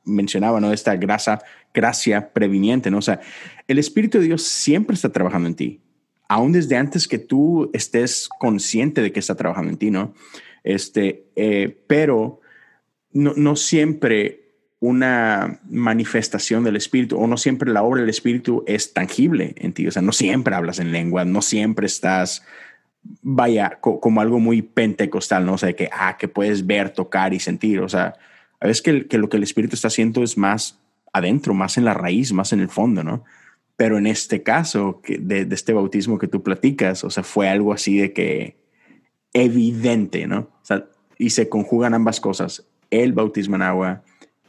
[0.09, 0.73] mencionaba, ¿no?
[0.73, 1.41] Esta grasa,
[1.73, 2.97] gracia previniente, ¿no?
[2.97, 3.21] O sea,
[3.67, 5.81] el Espíritu de Dios siempre está trabajando en ti,
[6.27, 10.13] aún desde antes que tú estés consciente de que está trabajando en ti, ¿no?
[10.63, 12.41] Este, eh, pero
[13.11, 14.49] no, no siempre
[14.79, 19.87] una manifestación del Espíritu o no siempre la obra del Espíritu es tangible en ti.
[19.87, 22.45] O sea, no siempre hablas en lengua, no siempre estás,
[23.21, 25.53] vaya, como algo muy pentecostal, ¿no?
[25.53, 27.81] O sea, que, ah, que puedes ver, tocar y sentir.
[27.81, 28.15] O sea,
[28.59, 30.79] a veces que, lo que el Espíritu está haciendo es más
[31.13, 33.23] adentro, más en la raíz, más en el fondo, ¿no?
[33.77, 37.97] Pero en este caso de, este bautismo que tú platicas, o sea, fue algo así
[37.97, 38.57] de que
[39.33, 40.49] evidente, ¿no?
[41.17, 44.03] Y se conjugan ambas cosas, el bautismo en agua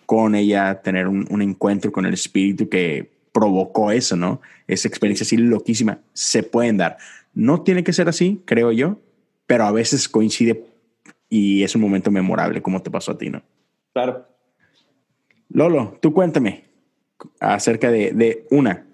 [0.06, 4.40] con ella, tener un, encuentro con el espíritu que provocó eso, ¿no?
[4.66, 6.96] Esa experiencia así loquísima, se pueden dar.
[7.32, 8.98] No tiene que ser así, creo yo,
[9.46, 10.64] pero a veces coincide
[11.28, 13.42] y es un momento memorable, como te pasó a ti, ¿no?
[13.92, 14.26] Claro.
[15.48, 16.64] Lolo, tú cuéntame
[17.40, 18.86] acerca de, de una,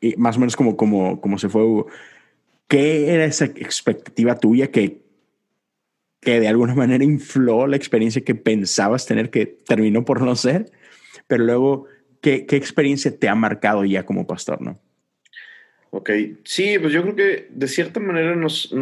[0.00, 1.64] y más o menos como, como, como se fue
[2.68, 5.08] ¿Qué era esa expectativa tuya que
[6.20, 10.70] que de alguna manera infló la experiencia que pensabas tener que terminó por no ser,
[11.26, 11.86] pero luego,
[12.20, 14.80] ¿qué, qué experiencia te ha marcado ya como pastor, no?
[15.90, 16.10] Ok,
[16.44, 18.74] sí, pues yo creo que de cierta manera nos,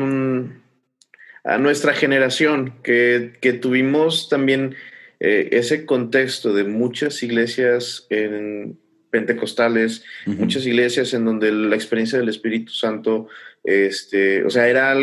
[1.45, 4.75] a nuestra generación, que, que tuvimos también
[5.21, 8.79] eh, ese contexto de muchas iglesias en
[9.11, 13.29] pentecostales, muchas iglesias en donde la experiencia del Espíritu Santo,
[13.65, 14.95] este, o sea, era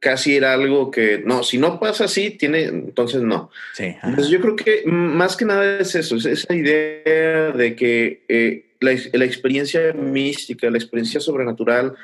[0.00, 3.50] casi era algo que, no, si no pasa así, tiene, entonces no.
[3.72, 8.24] Sí, entonces yo creo que más que nada es eso, es esa idea de que
[8.28, 11.94] eh, la, la, experiencia mística, la experiencia sobrenatural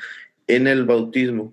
[0.47, 1.53] en el bautismo,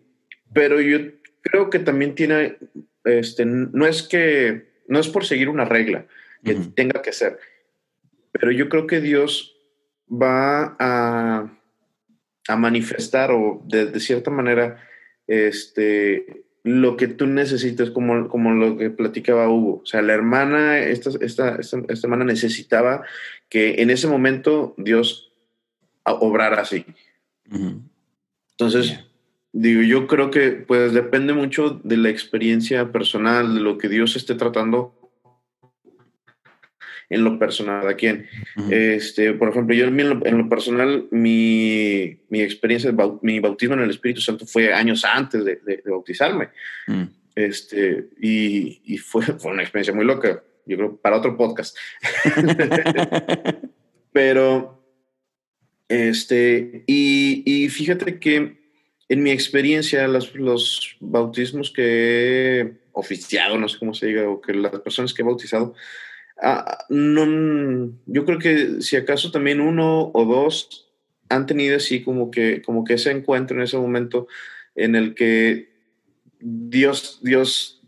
[0.54, 1.00] pero yo
[1.42, 2.58] creo que también tiene,
[3.04, 6.06] este, no es que, no es por seguir una regla
[6.44, 7.40] que tenga que ser,
[8.32, 9.56] pero yo creo que Dios
[10.10, 11.52] va a,
[12.48, 14.82] a manifestar o de, de cierta manera
[15.28, 19.82] este, lo que tú necesitas, como, como lo que platicaba Hugo.
[19.84, 23.04] O sea, la hermana, esta, esta, esta, hermana necesitaba
[23.50, 25.32] que en ese momento Dios
[26.04, 26.86] obrara así.
[28.52, 29.00] Entonces,
[29.58, 34.16] digo, yo creo que pues depende mucho de la experiencia personal, de lo que Dios
[34.16, 34.94] esté tratando
[37.10, 38.28] en lo personal, ¿a quién?
[38.70, 44.22] este, por ejemplo, yo en lo, personal, mi, mi experiencia, mi bautismo en el Espíritu
[44.22, 46.50] Santo fue años antes de, de, bautizarme.
[46.86, 47.04] Mm.
[47.34, 51.78] Este, y, y fue, fue, una experiencia muy loca, yo creo, para otro podcast.
[54.12, 54.84] Pero,
[55.88, 58.57] este, y, y, fíjate que
[59.10, 64.42] en mi experiencia, los, los bautismos que he oficiado, no sé cómo se diga, o
[64.42, 65.74] que las personas que he bautizado,
[66.40, 70.88] Ah, no, yo creo que si acaso también uno o dos
[71.30, 74.28] han tenido así como que, como que ese encuentro en ese momento
[74.76, 75.72] en el que
[76.40, 77.82] Dios, Dios,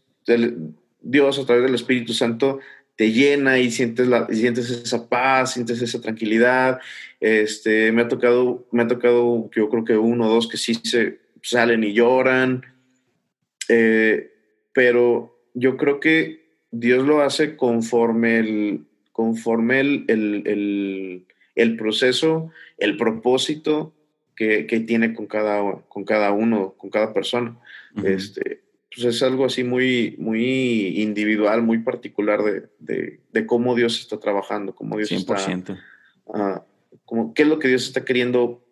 [1.01, 2.59] Dios a través del Espíritu Santo
[2.99, 6.81] te llena y sientes, la, sientes esa paz, sientes esa tranquilidad.
[7.21, 10.73] Este, me ha tocado, me ha tocado, yo creo que uno o dos que sí
[10.83, 12.65] se salen y lloran.
[13.69, 14.33] Eh,
[14.73, 18.81] pero yo creo que Dios lo hace conforme el,
[19.13, 21.23] conforme el,
[21.55, 23.93] el, proceso, el propósito
[24.35, 27.57] que, tiene con cada, con cada uno, con cada persona.
[28.03, 28.59] este,
[28.93, 32.41] pues es algo así muy, muy individual, muy particular
[32.79, 35.59] de, cómo Dios está trabajando, cómo Dios 100%.
[35.59, 36.65] está...
[37.05, 38.65] Como, ¿Qué es lo que Dios está queriendo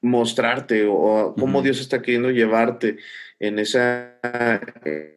[0.00, 2.98] mostrarte o cómo Dios está queriendo llevarte
[3.38, 4.18] en esa,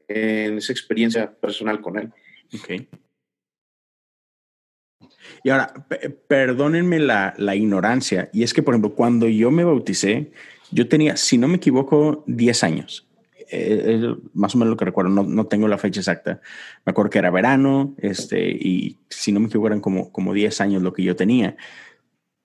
[0.08, 2.12] en esa experiencia personal con Él?
[2.54, 2.88] Ok.
[5.44, 5.74] Y ahora,
[6.28, 10.32] perdónenme la, la, ignorancia, y es que, por ejemplo, cuando yo me bauticé,
[10.72, 13.07] yo tenía, si no me equivoco, 10 años.
[13.50, 16.42] Eh, más o menos lo que recuerdo, no, no, tengo la fecha exacta.
[16.86, 20.62] Me acuerdo que era verano, este, y si no me equivoco, eran como, como 10
[20.62, 21.56] años lo que yo tenía.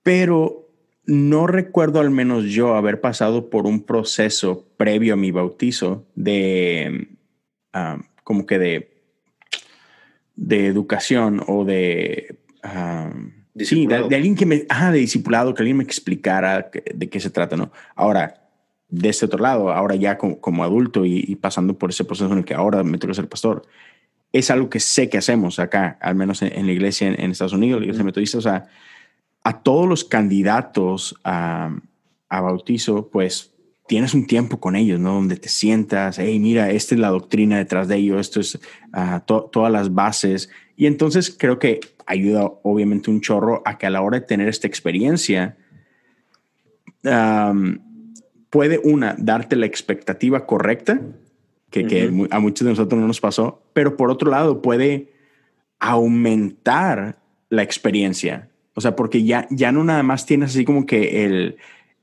[0.02, 0.68] Pero
[1.04, 7.08] no recuerdo al menos yo haber pasado por un proceso previo a mi bautizo de,
[7.72, 8.92] ah, como que de
[10.36, 12.38] de educación o de,
[13.58, 17.28] Sí, de, alguien que me, ah, de discipulado, que alguien me explicara de qué se
[17.28, 17.70] trata, ¿no?
[17.94, 18.41] Ahora,
[18.92, 22.44] de este otro lado, ahora ya como, adulto y, pasando por ese proceso en el
[22.44, 23.62] que ahora me toca ser pastor,
[24.32, 27.80] es algo que sé que hacemos acá, al menos en, la iglesia en, Estados Unidos,
[27.80, 28.66] la iglesia metodista, o sea,
[29.42, 31.74] a todos los candidatos a,
[32.28, 33.52] a bautizo, pues
[33.88, 35.14] tienes un tiempo con ellos, ¿no?
[35.14, 38.60] Donde te sientas, hey, mira, esta es la doctrina detrás de ello, esto es
[38.92, 40.50] ah, todas las bases.
[40.76, 44.48] Y entonces creo que ayuda obviamente un chorro a que a la hora de tener
[44.48, 45.56] esta experiencia,
[48.52, 51.00] puede una, darte la expectativa correcta,
[51.70, 55.10] que, que, a muchos de nosotros no nos pasó, pero por otro lado puede
[55.80, 57.16] aumentar
[57.48, 58.50] la experiencia.
[58.74, 61.56] O sea, porque ya, ya no nada más tienes así como que el,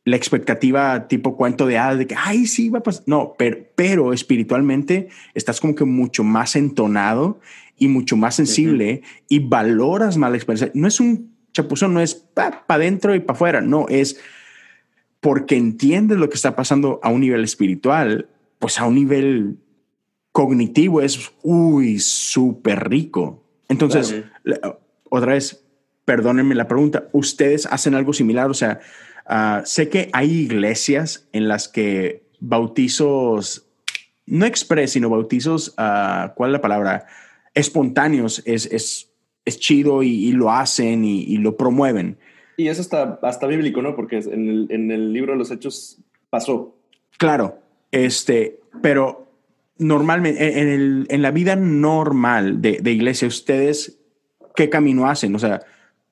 [0.06, 3.04] la expectativa tipo cuento de hadas de que, ay, sí, va a pasar.
[3.06, 7.40] No, pero, pero espiritualmente estás como que mucho más entonado
[7.78, 10.72] y mucho más sensible y valoras más la experiencia.
[10.74, 14.20] No es un chapuzón, no es para adentro y para afuera, no, es
[15.20, 19.58] porque entiendes lo que está pasando a un nivel espiritual, pues a un nivel
[20.32, 23.44] cognitivo es, uy, súper rico.
[23.68, 24.24] Entonces,
[25.10, 25.66] otra vez,
[26.06, 28.50] perdónenme la pregunta, ¿ustedes hacen algo similar?
[28.50, 28.80] O sea,
[29.32, 33.68] Ah, sé que hay iglesias en las que bautizos,
[34.26, 37.06] no express, sino bautizos, uh, ¿cuál es la palabra?
[37.54, 39.12] Espontáneos es, es,
[39.46, 42.18] es chido y, lo hacen y, lo promueven.
[42.60, 43.96] Y eso está hasta bíblico, ¿no?
[43.96, 45.98] Porque en el, en el libro de los Hechos
[46.30, 46.76] pasó.
[47.18, 47.58] Claro,
[47.90, 49.30] este, pero
[49.78, 53.98] normalmente en, el, en la vida normal de, de iglesia, ustedes,
[54.58, 55.34] ¿qué camino hacen?
[55.36, 55.62] O sea,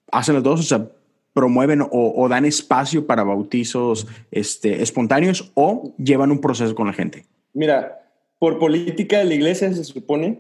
[0.10, 0.88] hacen los dos, o sea,
[1.34, 7.26] promueven o, dan espacio para bautizos este, espontáneos o llevan un proceso con la gente?
[7.54, 8.00] Mira,
[8.40, 10.40] por política de la iglesia se supone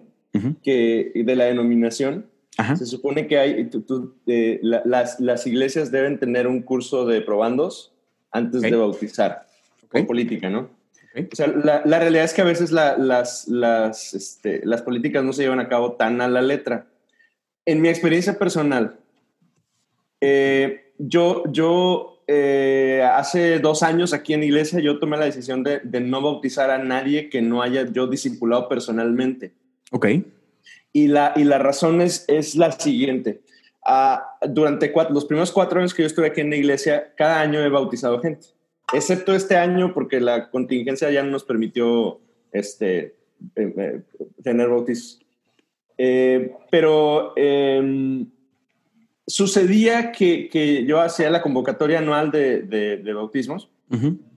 [0.63, 2.27] que de la denominación,
[2.77, 3.69] se supone que hay,
[4.27, 7.93] eh, las, las, iglesias deben tener un curso de probandos
[8.31, 9.45] antes de bautizar,
[9.91, 10.69] por política, ¿no?
[11.15, 15.33] O sea, la, la, realidad es que a veces las, las, este, las políticas no
[15.33, 16.87] se llevan a cabo tan a la letra.
[17.65, 18.97] En mi experiencia personal,
[20.21, 25.63] eh, yo, yo eh, hace dos años aquí en la iglesia, yo tomé la decisión
[25.63, 29.53] de, no bautizar a nadie que no haya yo discipulado personalmente.
[29.91, 30.07] Ok.
[30.93, 33.41] Y la, y la razón es, es la siguiente.
[33.85, 37.59] Ah, durante los primeros cuatro años que yo estuve aquí en la iglesia, cada año
[37.61, 38.47] he bautizado gente,
[38.93, 42.19] excepto este año porque la contingencia ya no nos permitió
[42.51, 43.15] este,
[43.55, 44.01] eh, eh,
[44.43, 45.19] tener bautizos.
[46.69, 48.29] pero em,
[49.25, 53.69] sucedía que, que, yo hacía la convocatoria anual de, de, bautismos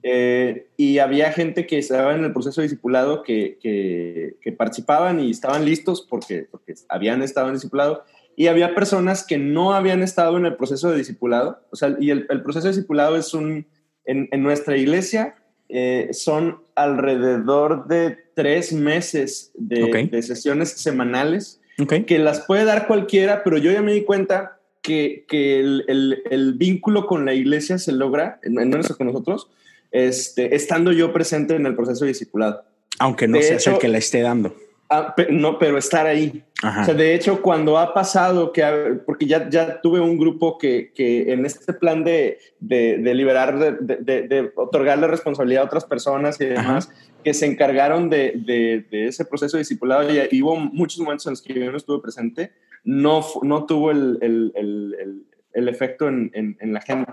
[0.03, 5.31] eh, y había gente que estaba en el proceso de discipulado que, que, participaban y
[5.31, 8.03] estaban listos porque, porque habían estado en discipulado.
[8.35, 11.61] Y había personas que no habían estado en el proceso de discipulado.
[11.71, 13.67] O sea, y el, el proceso de discipulado es un,
[14.05, 15.35] en, en nuestra iglesia
[15.73, 23.43] eh, son alrededor de tres meses de, de sesiones semanales que las puede dar cualquiera,
[23.43, 27.77] pero yo ya me di cuenta que, que el, el, el, vínculo con la iglesia
[27.77, 29.49] se logra, no eso con nosotros,
[29.91, 32.63] este, estando yo presente en el proceso de discipulado.
[32.99, 34.55] Aunque no sea el que la esté dando.
[34.93, 36.43] Ah, no, pero estar ahí.
[36.61, 38.61] O sea, de hecho, cuando ha pasado que,
[39.05, 43.57] porque ya, ya tuve un grupo que, que en este plan de, de, de liberar,
[43.57, 46.89] de, de, otorgarle responsabilidad a otras personas y demás,
[47.23, 51.53] que se encargaron de, ese proceso de discipulado y, hubo muchos momentos en los que
[51.53, 52.51] yo no estuve presente,
[52.83, 57.11] no, no tuvo el, el, el, el efecto en, en, la gente.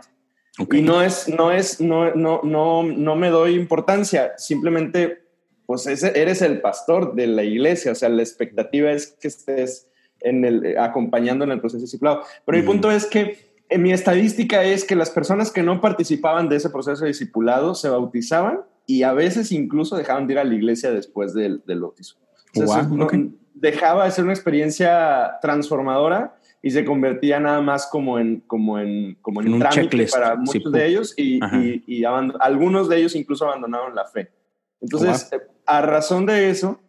[0.72, 5.22] Y no es, no es, no, no, no, no me doy importancia, simplemente,
[5.66, 9.88] pues eres el pastor de la iglesia, o sea, la expectativa es que estés
[10.20, 12.22] en el, acompañando en el proceso de discipulado.
[12.44, 16.48] Pero mi punto es que en mi estadística es que las personas que no participaban
[16.48, 20.44] de ese proceso de discipulado se bautizaban y a veces incluso dejaban de ir a
[20.44, 22.16] la iglesia después del, del bautizo
[23.60, 29.16] dejaba de ser una experiencia transformadora y se convertía nada más como en, como en,
[29.22, 31.40] como en, un trámite para muchos de ellos y,
[31.86, 34.30] y, algunos de ellos incluso abandonaron la fe.
[34.80, 36.80] Entonces, eh, a razón de eso,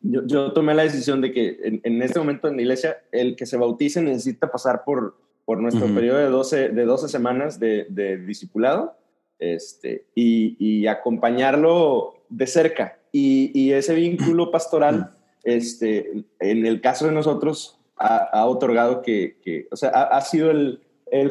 [0.00, 3.34] yo, yo, tomé la decisión de que en, en, este momento en la iglesia el
[3.34, 7.86] que se bautice necesita pasar por, por nuestro periodo de 12, de 12 semanas de,
[7.88, 8.96] de discipulado
[9.38, 12.98] este, y, y, acompañarlo de cerca.
[13.10, 15.15] Y, y ese vínculo pastoral
[15.46, 20.80] este, en el caso de nosotros, ha, otorgado que, o sea, ha, sido el,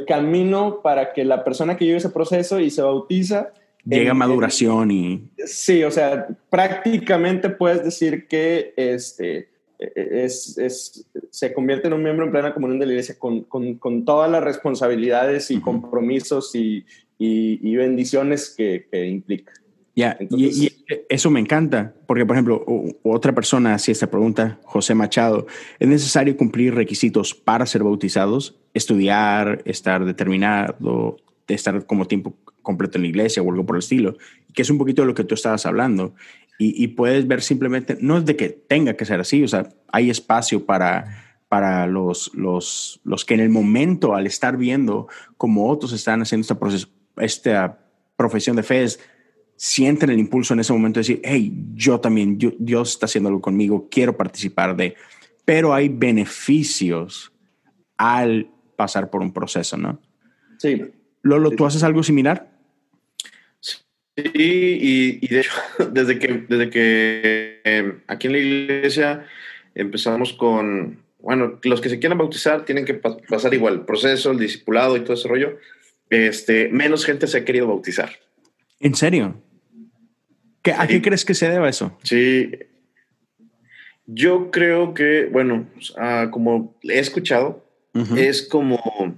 [0.07, 3.51] camino para que la persona que lleve ese proceso y se bautiza...
[3.83, 5.29] Llega a maduración y...
[5.45, 12.25] Sí, o sea, prácticamente puedes decir que este, es, es, se convierte en un miembro
[12.25, 16.85] en plena comunión de la iglesia con, con, con todas las responsabilidades y compromisos y,
[17.17, 19.53] y, bendiciones que, que implica.
[19.95, 20.73] Ya, y,
[21.07, 22.65] eso me encanta, porque por ejemplo,
[23.03, 25.47] otra persona hacía esta pregunta, José Machado,
[25.79, 28.59] ¿es necesario cumplir requisitos para ser bautizados?
[28.73, 31.17] Estudiar, estar determinado,
[31.47, 34.17] estar como tiempo completo en la iglesia o algo por el estilo,
[34.53, 36.13] que es un poquito de lo que tú estabas hablando.
[36.57, 40.09] Y, puedes ver simplemente, no es de que tenga que ser así, o sea, hay
[40.09, 45.91] espacio para, para los, los, los que en el momento, al estar viendo cómo otros
[45.91, 46.87] están haciendo esta, proceso,
[47.17, 47.79] esta
[48.15, 48.85] profesión de fe,
[49.55, 53.41] sienten el impulso en ese momento de decir, hey, yo también, Dios está haciendo algo
[53.41, 54.95] conmigo, quiero participar de,
[55.45, 57.31] pero hay beneficios
[57.97, 60.01] al pasar por un proceso, ¿no?
[60.57, 60.81] Sí.
[61.21, 62.51] Lolo, ¿tú haces algo similar?
[63.59, 63.81] Sí,
[65.21, 65.51] y, de hecho,
[65.91, 69.25] desde que, desde que em, aquí en la iglesia
[69.73, 74.39] empezamos con, bueno, los que se quieran bautizar tienen que pasar igual, el proceso, el
[74.39, 75.57] discipulado y todo ese rollo.
[76.09, 78.11] Este, menos gente se ha querido bautizar.
[78.79, 79.41] ¿En serio?
[80.65, 81.95] ¿Qué, ¿A qué crees que se deba eso?
[82.01, 82.49] Sí,
[84.07, 87.63] yo creo que, bueno, ah, como he escuchado,
[88.17, 89.15] es como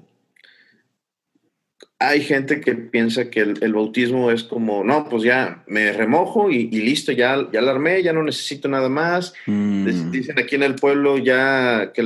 [1.99, 6.67] hay gente que piensa que el, bautismo es como, no, pues ya me remojo y,
[6.69, 9.33] listo, ya, ya la armé, ya no necesito nada más.
[9.45, 10.11] Mm.
[10.11, 12.03] Dicen aquí en el pueblo ya que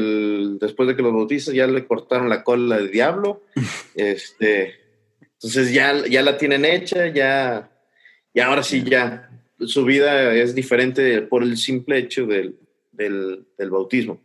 [0.62, 3.42] después de que los bautizas ya le cortaron la cola del diablo.
[3.96, 4.76] este,
[5.34, 7.72] entonces ya, ya la tienen hecha, ya,
[8.36, 9.31] y ahora sí ya
[9.66, 12.56] su vida es diferente por el simple hecho del,
[12.92, 14.22] del, bautismo.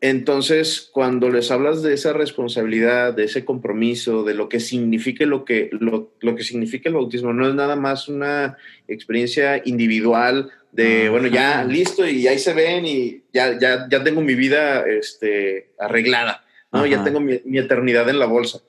[0.00, 5.46] Entonces, cuando les hablas de esa responsabilidad, de ese compromiso, de lo que significa lo
[5.46, 11.28] que, lo, que significa el bautismo, no es nada más una experiencia individual de, bueno,
[11.28, 16.44] ya listo y ahí se ven y ya, ya, ya tengo mi vida este, arreglada,
[16.70, 16.84] ¿no?
[16.84, 18.60] ya tengo mi, eternidad en la bolsa.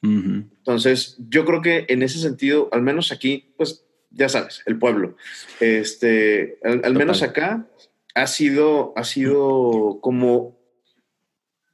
[0.00, 3.84] Entonces, yo creo que en ese sentido, al menos aquí, pues
[4.14, 5.16] ya sabes, el pueblo,
[5.60, 7.66] este, al, menos acá
[8.14, 10.58] ha sido, ha sido como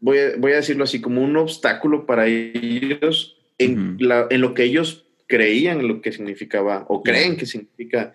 [0.01, 6.01] voy a, decirlo así, como un obstáculo para ellos en, lo que ellos creían lo
[6.01, 8.13] que significaba o creen que significa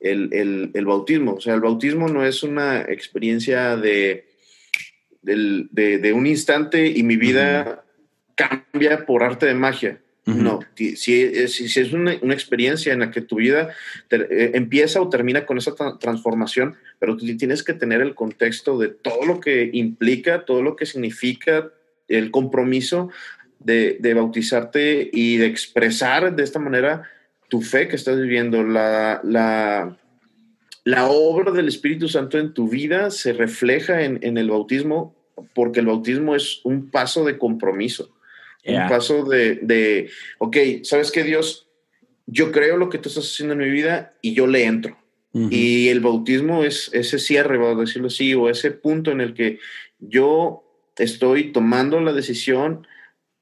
[0.00, 1.34] el, bautismo.
[1.34, 4.26] O sea, el bautismo no es una experiencia de,
[5.22, 7.84] de, un instante y mi vida
[8.34, 10.00] cambia por arte de magia.
[10.26, 11.22] No, si, si,
[11.80, 13.70] es una, experiencia en la que tu vida
[14.10, 18.88] eh, empieza o termina con esa transformación, pero tú tienes que tener el contexto de
[18.88, 21.70] todo lo que implica, todo lo que significa
[22.08, 23.08] el compromiso
[23.60, 27.08] de, bautizarte y de expresar de esta manera
[27.48, 28.64] tu fe que estás viviendo.
[28.64, 29.96] La, la,
[30.82, 35.14] la obra del Espíritu Santo en tu vida se refleja en, en el bautismo
[35.54, 38.15] porque el bautismo es un paso de compromiso
[38.66, 41.68] un paso de, de, ok, ¿sabes qué, Dios?
[42.26, 44.98] Yo creo lo que tú estás haciendo en mi vida y yo le entro.
[45.50, 49.34] Y el bautismo es ese cierre, vamos a decirlo así, o ese punto en el
[49.34, 49.58] que
[49.98, 50.64] yo
[50.96, 52.86] estoy tomando la decisión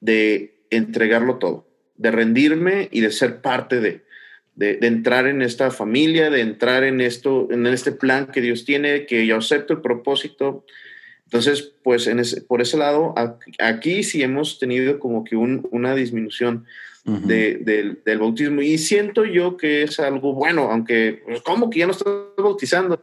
[0.01, 4.05] de entregarlo todo, de rendirme y de ser parte de,
[4.57, 9.07] de, entrar en esta familia, de entrar en esto, en este plan que Dios tiene,
[9.07, 10.65] que yo acepto el propósito,
[11.27, 13.15] entonces, pues en ese, por ese lado,
[13.59, 16.67] aquí sí hemos tenido como que una disminución
[17.05, 21.93] del, bautismo y siento yo que es algo bueno, aunque, pues, ¿cómo que ya no
[21.93, 23.03] estás bautizando?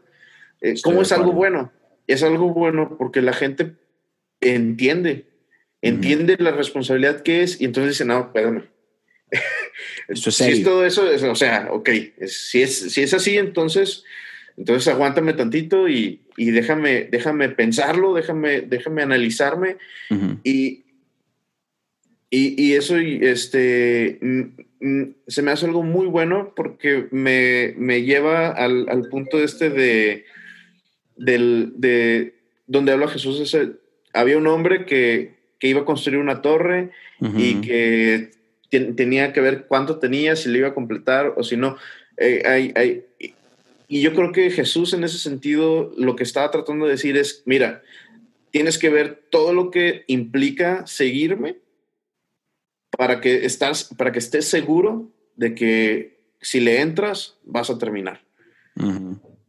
[0.61, 1.71] Eh, ¿Cómo es algo bueno?
[2.07, 3.73] Es algo bueno porque la gente
[4.39, 5.25] entiende,
[5.81, 8.63] entiende la responsabilidad que es y entonces dice, no, espérame.
[10.13, 11.89] si es todo eso, o sea, ok,
[12.27, 14.03] si, es, si es así, entonces
[14.61, 19.77] entonces aguántame tantito y, déjame, déjame pensarlo, déjame, déjame analizarme
[20.43, 20.83] y,
[22.29, 24.19] y, eso este,
[25.27, 30.25] se me hace algo muy bueno porque me, lleva al, punto este de,
[31.17, 32.35] de
[32.67, 33.39] donde habla Jesús.
[33.39, 33.71] Ese,
[34.13, 38.29] había un hombre que, iba a construir una torre y que
[38.95, 41.77] tenía que ver cuánto tenía, si le iba a completar o si no.
[42.17, 43.05] Eh, hay, hay,
[43.91, 47.43] y yo creo que Jesús en ese sentido lo que estaba tratando de decir es,
[47.45, 47.83] mira,
[48.49, 51.57] tienes que ver todo lo que implica seguirme
[52.97, 58.21] para que, estás, para que estés seguro de que si le entras vas a terminar.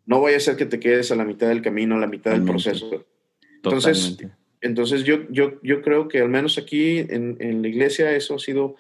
[0.07, 2.33] No vaya a ser que te quedes a la mitad del camino, a la mitad
[2.33, 3.07] del proceso.
[3.55, 4.17] Entonces,
[4.61, 8.41] entonces yo, yo, yo creo que al menos aquí en, en la iglesia eso ha
[8.41, 8.75] sido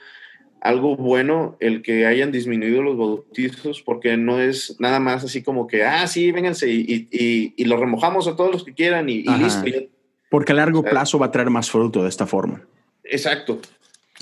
[0.62, 5.66] algo bueno el que hayan disminuido los bautizos, porque no es nada más así como
[5.66, 9.24] que, ah, sí, vénganse y, y, y los remojamos a todos los que quieran y,
[9.24, 9.64] listo.
[10.30, 12.62] Porque a largo plazo va a traer más fruto de esta forma.
[13.02, 13.60] Exacto.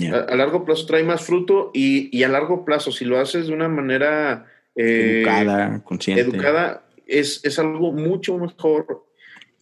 [0.00, 3.68] A, largo plazo trae más fruto y, a largo plazo, si lo haces de una
[3.68, 6.22] manera eh, educada, consciente.
[6.22, 9.04] Educada, es, es algo mucho mejor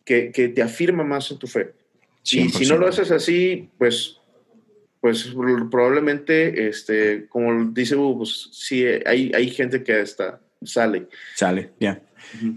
[0.05, 1.73] que, que, te afirma más en tu fe.
[2.31, 4.18] Y si no lo haces así, pues
[5.01, 5.35] pues
[5.71, 11.07] probablemente, este, como dice pues sí, hay, hay gente que hasta sale.
[11.35, 12.01] Sale, ya.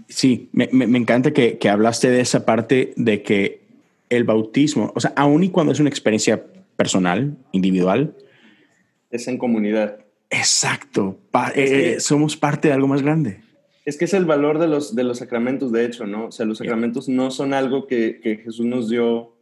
[0.08, 3.62] Sí, me, me, encanta que, que, hablaste de esa parte de que
[4.10, 6.44] el bautismo, o sea, aun y cuando es una experiencia
[6.76, 8.14] personal, individual.
[9.10, 10.00] Es en comunidad.
[10.30, 11.18] Exacto.
[11.54, 13.40] Eh, somos parte de algo más grande.
[13.84, 16.26] Es que es el valor de los, de los sacramentos, de hecho, ¿no?
[16.26, 19.32] O sea, los sacramentos no son algo que, que Jesús nos dio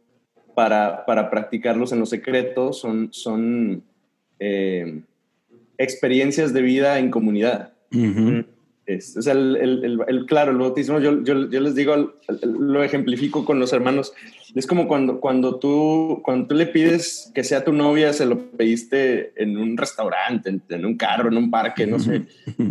[0.53, 3.83] para, para practicarlos en los secretos, son, son
[4.39, 5.01] eh,
[5.77, 7.73] experiencias de vida en comunidad.
[8.85, 13.59] es, el, el, el, claro, el bautismo, yo, yo, yo, les digo, lo ejemplifico con
[13.59, 14.13] los hermanos.
[14.55, 18.51] Es como cuando, cuando, tú, cuando tú le pides que sea tu novia, se lo
[18.51, 22.23] pediste en un restaurante, en, un carro, en un parque, no sé.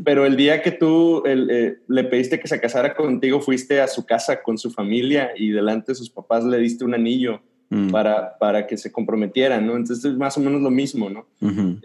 [0.04, 4.04] Pero el día que tú eh, le pediste que se casara contigo, fuiste a su
[4.04, 7.40] casa con su familia y delante de sus papás le diste un anillo
[7.72, 7.90] Mm.
[7.90, 9.76] para, para que se comprometieran, ¿no?
[9.76, 11.28] Entonces es más o menos lo mismo, ¿no?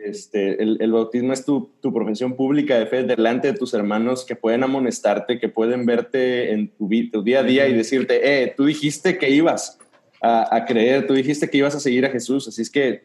[0.04, 4.26] este, el, el, bautismo es tu, tu, profesión pública de fe delante de tus hermanos
[4.26, 8.56] que pueden amonestarte, que pueden verte en tu, tu día a día y decirte, eh,
[8.58, 9.78] tú dijiste que ibas
[10.24, 13.04] a, a, creer, tú dijiste que ibas a seguir a Jesús, así es que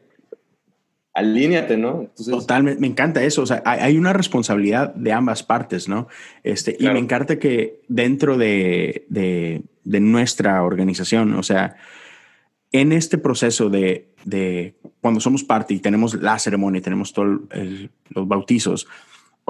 [1.13, 2.01] alíñate, ¿no?
[2.01, 6.09] Entonces, Totalmente, me encanta eso, o sea, hay, una responsabilidad de ambas partes, ¿no?
[6.45, 11.77] Este, Y me encanta que dentro de, de, de nuestra organización, o sea,
[12.73, 17.41] en este proceso de, de, cuando somos parte y tenemos la ceremonia, tenemos todos
[18.11, 18.87] los bautizos,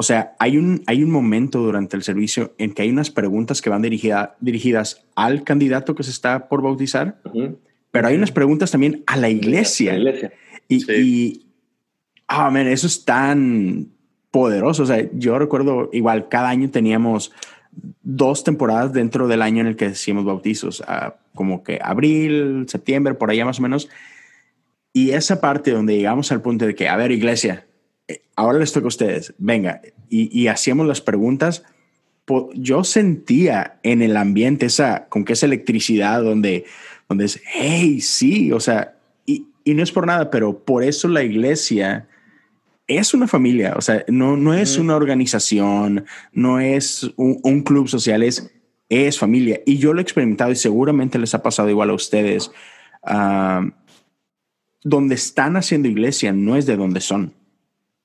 [0.00, 3.60] o sea, hay un, hay un momento durante el servicio en que hay unas preguntas
[3.60, 7.20] que van dirigida, dirigidas al candidato que se está por bautizar,
[7.90, 9.98] pero hay unas preguntas también a la iglesia.
[10.68, 11.46] Y, y
[12.30, 13.88] oh, eso es tan
[14.30, 14.84] poderoso.
[14.84, 17.32] O sea, yo recuerdo igual, cada año teníamos
[18.02, 20.82] dos temporadas dentro del año en el que hacíamos bautizos,
[21.34, 23.88] como que abril, septiembre, por allá más o menos.
[24.92, 27.66] Y esa parte donde llegamos al punto de que, a ver, iglesia,
[28.08, 31.64] eh, ahora les toca a ustedes, venga, y, hacíamos las preguntas,
[32.54, 36.64] yo sentía en el ambiente esa, con que esa electricidad donde,
[37.08, 41.06] donde es, hey, sí, o sea, y, y no es por nada, pero por eso
[41.06, 42.08] la iglesia
[42.98, 48.24] es una familia, o sea, no, no es una organización, no es un, club social,
[48.24, 48.52] es,
[48.90, 49.62] es, familia.
[49.64, 52.50] Y yo lo he experimentado y seguramente les ha pasado igual a ustedes.
[53.02, 53.64] Ah,
[54.82, 57.32] donde están haciendo iglesia no es de donde son.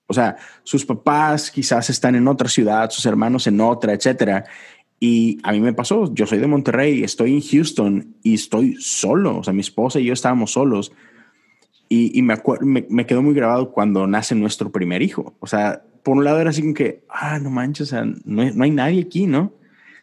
[0.08, 4.46] O sea, sus papás quizás están en otra ciudad, sus hermanos en otra, etcétera.
[5.00, 9.38] Y a mí me pasó, yo soy de Monterrey, estoy en Houston y estoy solo.
[9.38, 10.92] O sea, mi esposa y yo estábamos solos
[11.90, 15.36] y, me, quedó muy grabado cuando nace nuestro primer hijo.
[15.40, 18.72] O sea, por un lado era así como que, ah, no manches, no, no hay
[18.72, 19.54] nadie aquí, ¿no?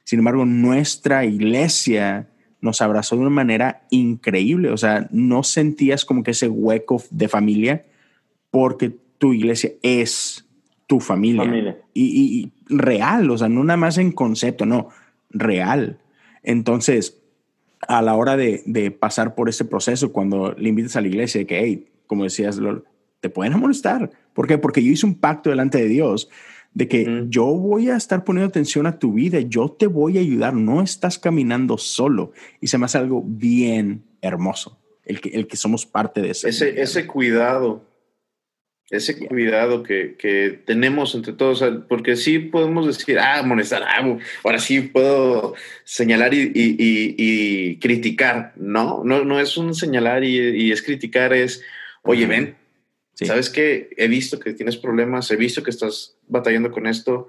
[0.04, 2.28] Sin embargo, nuestra iglesia
[2.60, 4.70] nos abrazó de una manera increíble.
[4.70, 7.84] O sea, no sentías como que ese hueco de familia
[8.50, 10.46] porque tu iglesia es
[10.86, 11.78] tu familia.
[11.94, 14.88] Y, y, real, o sea, no nada más en concepto, no,
[15.30, 15.98] real.
[16.42, 17.18] Entonces,
[17.88, 21.40] a la hora de, de, pasar por ese proceso, cuando le invitas a la iglesia,
[21.40, 22.60] de que, hey, como decías,
[23.20, 24.10] te pueden molestar.
[24.34, 24.58] ¿Por qué?
[24.58, 26.28] Porque yo hice un pacto delante de Dios
[26.74, 30.20] de que yo voy a estar poniendo atención a tu vida, yo te voy a
[30.20, 32.32] ayudar, no estás caminando solo.
[32.60, 36.48] Y se me hace algo bien hermoso, el que, el que somos parte de eso.
[36.48, 37.92] Ese, ese cuidado
[38.92, 44.58] ese cuidado que, que, tenemos entre todos, porque sí podemos decir, ah, molestar, ah, ahora
[44.58, 45.54] sí puedo
[45.84, 46.76] señalar y, y,
[47.16, 48.52] y, criticar.
[48.56, 51.62] No, no, no es un señalar y, es criticar, es,
[52.02, 52.54] oye, ven,
[53.24, 53.90] ¿sabes qué?
[53.96, 57.28] He visto que tienes problemas, he visto que estás batallando con esto,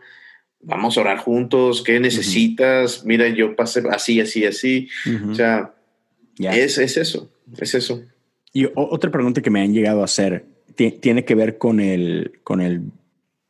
[0.62, 3.06] vamos a orar juntos, ¿qué necesitas?
[3.06, 4.90] Mira, yo pasé así, así, así.
[5.30, 5.74] O sea,
[6.40, 8.04] es, es eso, es eso.
[8.54, 12.62] Y otra pregunta que me han llegado a hacer tiene que ver con el, con
[12.62, 12.82] el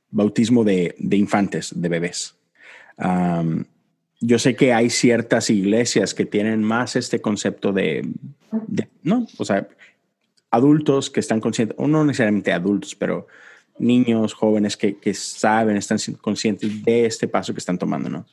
[0.09, 2.35] bautismo de, de infantes, de bebés.
[4.19, 8.07] yo sé que hay ciertas iglesias que tienen más este concepto de,
[9.03, 9.67] no, o sea,
[10.53, 13.27] adultos que están conscientes, o no necesariamente adultos, pero
[13.79, 18.27] niños, jóvenes que, que saben, están conscientes de este paso que están tomando, ¿no?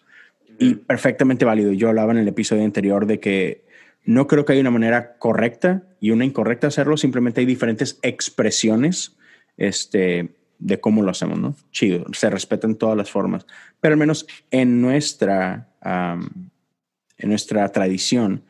[0.58, 1.72] Y perfectamente válido.
[1.72, 3.64] Yo hablaba en el episodio anterior de que
[4.04, 9.16] no creo que haya una manera correcta y una incorrecta hacerlo, simplemente hay diferentes expresiones
[9.56, 11.56] este, de cómo lo hacemos, ¿no?
[11.70, 13.46] Chido, se respetan todas las formas,
[13.80, 18.42] pero al menos en nuestra, en nuestra tradición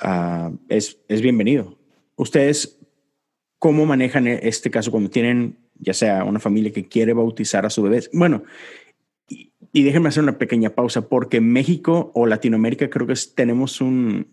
[0.00, 1.78] ah, es, es bienvenido.
[2.16, 2.79] Ustedes,
[3.60, 7.82] ¿cómo manejan este caso cuando tienen ya sea una familia que quiere bautizar a su
[7.82, 8.02] bebé?
[8.12, 8.42] Bueno,
[9.28, 9.52] y,
[9.84, 14.26] déjenme hacer una pequeña pausa porque México o Latinoamérica creo que tenemos un,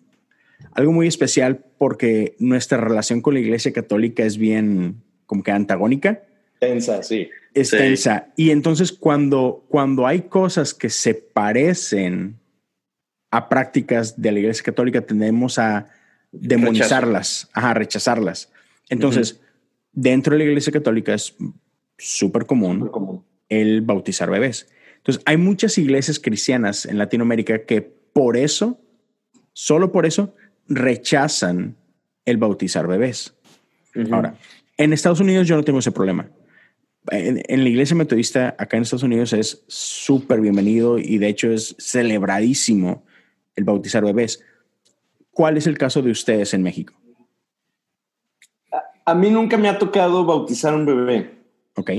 [0.71, 6.23] algo muy especial porque nuestra relación con la Iglesia Católica es bien como que antagónica.
[6.59, 7.29] Tensa, sí.
[7.53, 8.29] Es tensa.
[8.37, 12.39] Y entonces cuando, cuando hay cosas que se parecen
[13.29, 15.89] a prácticas de la Iglesia Católica, tendemos a
[16.31, 18.51] demonizarlas, a rechazarlas.
[18.89, 19.41] Entonces,
[19.91, 21.35] dentro de la Iglesia Católica es
[21.97, 24.67] súper común, común el bautizar bebés.
[24.97, 28.79] Entonces, hay muchas iglesias cristianas en Latinoamérica que por eso,
[29.53, 30.35] solo por eso,
[30.67, 31.77] rechazan
[32.25, 33.35] el bautizar bebés.
[34.11, 34.35] Ahora,
[34.77, 36.29] en Estados Unidos yo no tengo ese problema.
[37.09, 41.75] En, la iglesia metodista acá en Estados Unidos es súper bienvenido y de hecho es
[41.79, 43.05] celebradísimo
[43.55, 44.43] el bautizar bebés.
[45.31, 46.93] ¿Cuál es el caso de ustedes en México?
[49.07, 51.31] A, mí nunca me ha tocado bautizar un bebé.
[51.75, 51.91] Ok.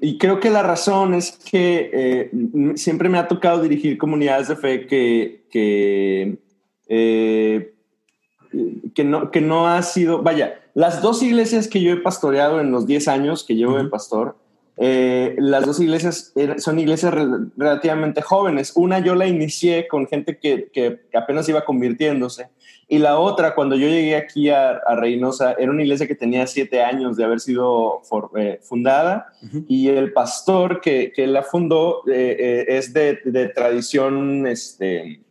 [0.00, 2.30] y creo que la razón es que eh,
[2.74, 6.38] siempre me ha tocado dirigir comunidades de fe que, que
[6.88, 7.72] eh,
[8.94, 12.70] que, no, que no ha sido, vaya, las dos iglesias que yo he pastoreado en
[12.70, 14.36] los 10 años que llevo de pastor,
[14.78, 17.14] eh, las dos iglesias son iglesias
[17.56, 18.72] relativamente jóvenes.
[18.74, 22.48] Una yo la inicié con gente que, que, apenas iba convirtiéndose.
[22.88, 26.82] Y la otra, cuando yo llegué aquí a, Reynosa, era una iglesia que tenía siete
[26.82, 28.00] años de haber sido
[28.36, 29.32] eh, fundada.
[29.66, 35.26] Y el pastor que, que la fundó es de, de tradición este,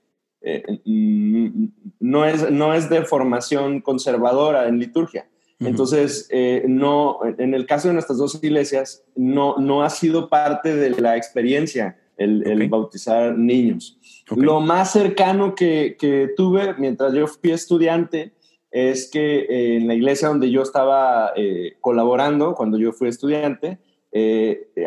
[0.47, 1.66] eh, mm,
[1.99, 5.28] no, es, no es de formación conservadora en liturgia.
[5.60, 10.76] Entonces, eh, no, en el caso de nuestras dos iglesias, no, no ha sido parte
[10.76, 13.97] de la experiencia el, bautizar niños.
[14.36, 18.34] Lo más cercano que, que, tuve mientras yo fui estudiante
[18.71, 21.34] es que eh, en la iglesia donde yo estaba
[21.82, 23.78] colaborando, cuando yo fui estudiante,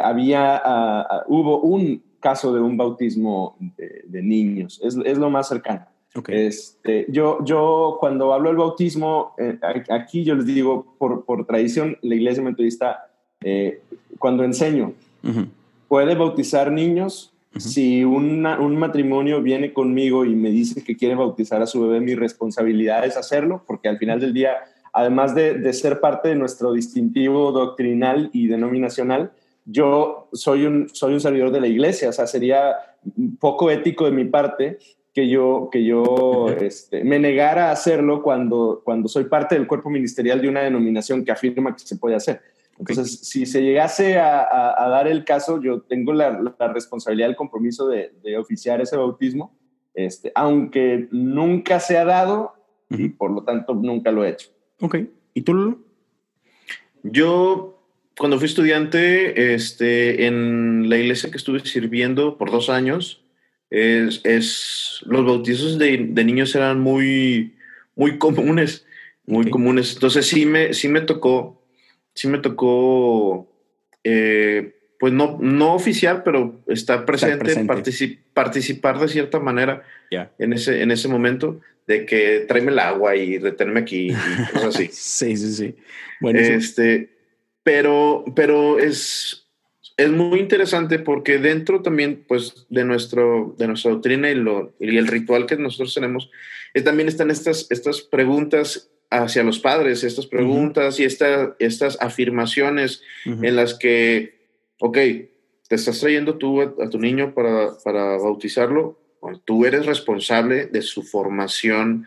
[0.02, 4.80] había, ah, ah, hubo un caso de un bautismo de, niños.
[4.82, 5.86] Es, es, lo más cercano.
[6.28, 9.58] Este, yo, yo cuando hablo del bautismo, eh,
[9.90, 13.10] aquí yo les digo, por, por, tradición, la iglesia metodista,
[13.40, 13.82] eh,
[14.18, 14.94] cuando enseño,
[15.86, 17.32] puede bautizar niños.
[17.56, 22.14] Si un matrimonio viene conmigo y me dice que quiere bautizar a su bebé, mi
[22.14, 24.56] responsabilidad es hacerlo, porque al final del día,
[24.92, 29.32] además de, de ser parte de nuestro distintivo doctrinal y denominacional,
[29.70, 32.74] yo soy un, soy un servidor de la iglesia, o sea, sería
[33.38, 34.78] poco ético de mi parte
[35.12, 39.90] que yo, que yo este, me negara a hacerlo cuando, cuando soy parte del cuerpo
[39.90, 42.40] ministerial de una denominación que afirma que se puede hacer.
[42.78, 46.40] Entonces, si se llegase a, dar el caso, yo tengo la,
[46.72, 49.56] responsabilidad, el compromiso de, oficiar ese bautismo,
[49.94, 52.54] este, aunque nunca se ha dado
[52.90, 54.50] y por lo tanto nunca lo he hecho.
[54.80, 54.98] Ok.
[55.34, 55.84] ¿Y tú,
[57.02, 57.78] Yo
[58.18, 63.24] cuando fui estudiante, este, en la iglesia que estuve sirviendo por dos años,
[63.70, 67.54] es, es los bautizos de, de, niños eran muy,
[67.94, 68.86] muy comunes,
[69.24, 69.94] muy comunes.
[69.94, 71.57] Entonces sí me, sí me tocó,
[72.18, 73.48] sí me tocó,
[74.02, 77.64] eh, pues no, no oficiar, pero estar presente,
[78.34, 83.38] participar de cierta manera en, ese, en ese momento de que tráeme el agua y
[83.38, 84.88] retenerme aquí y cosas así.
[84.92, 85.76] sí, sí, sí.
[86.20, 87.10] Bueno, este,
[87.62, 89.46] pero, pero es,
[89.96, 94.96] es muy interesante porque dentro también pues, de, nuestro, de nuestra doctrina y, lo, y
[94.96, 96.32] el ritual que nosotros tenemos,
[96.74, 103.02] eh, también están estas, estas preguntas hacia los padres, estas preguntas y esta, estas afirmaciones
[103.24, 104.38] en las que,
[104.80, 104.96] ok,
[105.68, 108.98] te estás trayendo tú a, tu niño para, para bautizarlo,
[109.44, 112.06] tú eres responsable de su formación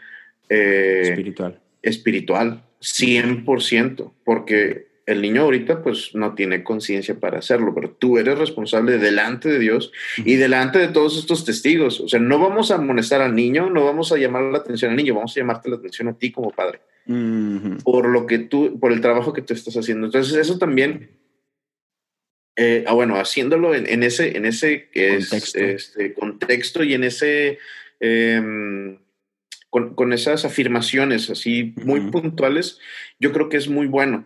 [0.49, 1.59] eh, espiritual.
[1.81, 8.37] Espiritual, 100%, porque el niño ahorita pues no tiene conciencia para hacerlo, pero tú eres
[8.37, 11.99] responsable delante de Dios y delante de todos estos testigos.
[11.99, 14.97] O sea, no vamos a amonestar al niño, no vamos a llamar la atención al
[14.97, 16.81] niño, vamos a llamarte la atención a ti como padre.
[17.83, 20.05] Por lo que tú, por el trabajo que tú estás haciendo.
[20.05, 21.11] Entonces, eso también,
[22.55, 25.59] eh, ah, bueno, haciéndolo en, ese, en ese contexto.
[25.59, 27.59] Este, contexto y en ese...
[27.99, 28.97] Em,
[29.71, 32.79] con, esas afirmaciones así muy puntuales,
[33.19, 34.25] yo creo que es muy bueno.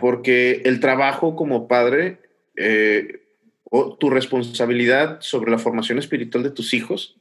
[0.00, 2.20] Porque el trabajo como padre,
[2.56, 3.22] eh,
[3.64, 7.16] o tu responsabilidad sobre la formación espiritual de tus hijos,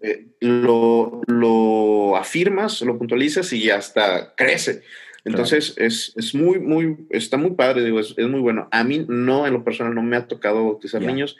[0.00, 4.82] eh, lo, lo, afirmas, lo puntualizas y hasta crece.
[5.24, 8.68] Entonces, es, es, muy, muy, está muy padre, digo, es, es, muy bueno.
[8.70, 11.36] A mí no, en lo personal, no me ha tocado bautizar niños.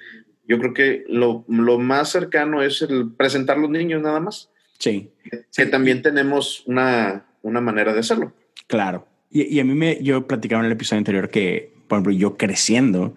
[0.46, 4.50] Yo creo que lo, lo, más cercano es el presentar los niños nada más.
[4.78, 5.10] Sí.
[5.54, 8.32] Que también tenemos una, una manera de hacerlo.
[8.66, 9.06] Claro.
[9.30, 12.36] Y, y, a mí me, yo platicaba en el episodio anterior que, por ejemplo, yo
[12.36, 13.14] creciendo,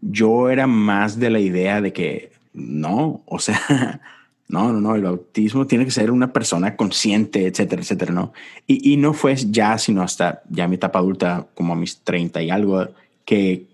[0.00, 4.00] yo era más de la idea de que no, o sea,
[4.48, 8.32] no, no, no, el bautismo tiene que ser una persona consciente, etcétera, etcétera, ¿no?
[8.66, 12.42] Y, y no fue ya, sino hasta ya mi etapa adulta, como a mis 30
[12.42, 12.88] y algo,
[13.24, 13.66] que,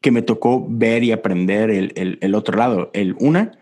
[0.00, 2.90] que me tocó ver y aprender el, el, el otro lado.
[2.92, 3.52] El una,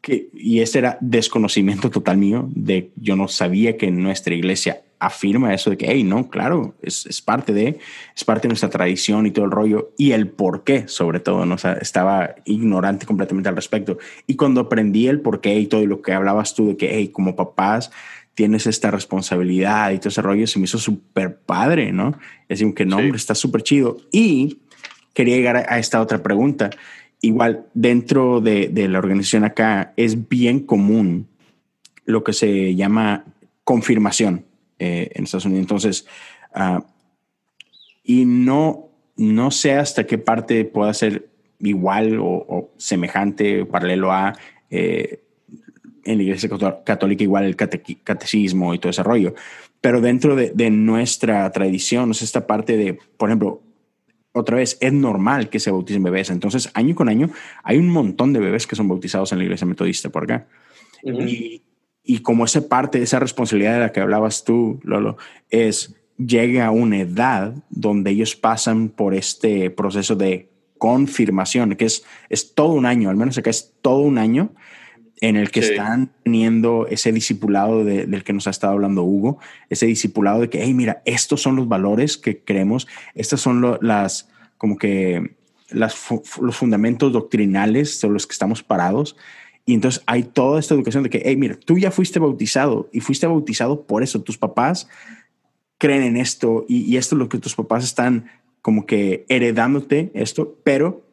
[0.00, 4.82] que, y ese era desconocimiento total mío, de yo no sabía que en nuestra iglesia
[4.98, 7.78] afirma eso de que, hey, no, claro, es, es, parte de,
[8.14, 11.44] es parte de nuestra tradición y todo el rollo, y el por qué, sobre todo,
[11.44, 11.54] ¿no?
[11.54, 13.98] O sea, estaba ignorante completamente al respecto.
[14.26, 17.08] Y cuando aprendí el por qué y todo lo que hablabas tú de que, hey,
[17.08, 17.90] como papás,
[18.34, 22.18] tienes esta responsabilidad y todo ese rollo, se me hizo súper padre, ¿no?
[22.48, 23.98] Es decir, que no, hombre, está súper chido.
[24.12, 24.58] Y
[25.14, 26.70] quería llegar a, a, esta otra pregunta.
[27.22, 31.28] Igual, dentro de, de la organización acá, es bien común
[32.04, 33.24] lo que se llama
[33.64, 34.44] confirmación
[34.78, 35.62] eh, en Estados Unidos.
[35.62, 36.06] Entonces,
[36.54, 36.80] uh,
[38.02, 44.34] y no, no sé hasta qué parte pueda ser igual o, o semejante, paralelo a
[44.70, 45.22] eh,
[46.04, 46.48] en la Iglesia
[46.84, 49.34] Católica, igual el cate catecismo y todo ese rollo.
[49.80, 53.62] Pero dentro de, de nuestra tradición, es esta parte de, por ejemplo,
[54.32, 56.30] otra vez, es normal que se bauticen bebés.
[56.30, 57.30] Entonces, año con año,
[57.62, 60.46] hay un montón de bebés que son bautizados en la iglesia metodista por acá.
[61.02, 61.28] Uh -huh.
[61.28, 61.62] y,
[62.06, 65.16] y como esa parte, esa responsabilidad de la que hablabas tú, Lolo,
[65.50, 70.48] es llega a una edad donde ellos pasan por este proceso de
[70.78, 74.52] confirmación, que es, es todo un año, al menos acá es todo un año
[75.20, 75.70] en el que sí.
[75.70, 79.38] están teniendo ese discipulado de, del que nos ha estado hablando Hugo,
[79.70, 83.78] ese discipulado de que, hey, mira, estos son los valores que creemos, estas son lo,
[83.80, 84.28] las,
[84.58, 85.36] como que
[85.70, 85.96] las,
[86.40, 89.16] los fundamentos doctrinales sobre los que estamos parados
[89.66, 93.00] y entonces hay toda esta educación de que, hey, mira, tú ya fuiste bautizado y
[93.00, 94.22] fuiste bautizado por eso.
[94.22, 94.88] Tus papás
[95.76, 98.30] creen en esto y, y esto es lo que tus papás están
[98.62, 101.04] como que heredándote esto, pero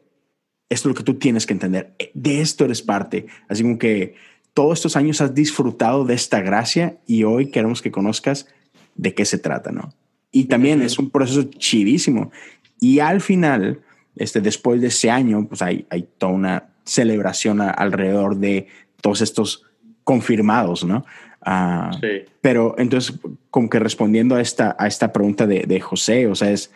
[0.70, 1.96] esto es lo que tú tienes que entender.
[2.14, 3.26] De esto eres parte.
[3.50, 4.16] Así como que
[4.54, 8.48] todos estos años has disfrutado de esta gracia y hoy queremos que conozcas
[8.96, 9.94] de qué se trata, ¿no?
[10.32, 12.32] Y también es un proceso chidísimo.
[12.80, 13.82] Y al final,
[14.16, 18.68] este, después de ese año, pues hay, hay toda una celebración a, alrededor de
[19.02, 19.66] todos estos
[20.04, 21.06] confirmados, ¿no?
[21.46, 22.26] Uh, sí.
[22.42, 23.20] Pero entonces,
[23.50, 26.72] como que respondiendo a esta, a esta pregunta de, de José, o sea, es,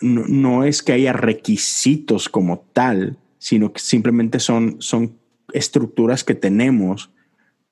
[0.00, 5.16] no, no, es que haya requisitos como tal, sino que simplemente son, son
[5.52, 7.10] estructuras que tenemos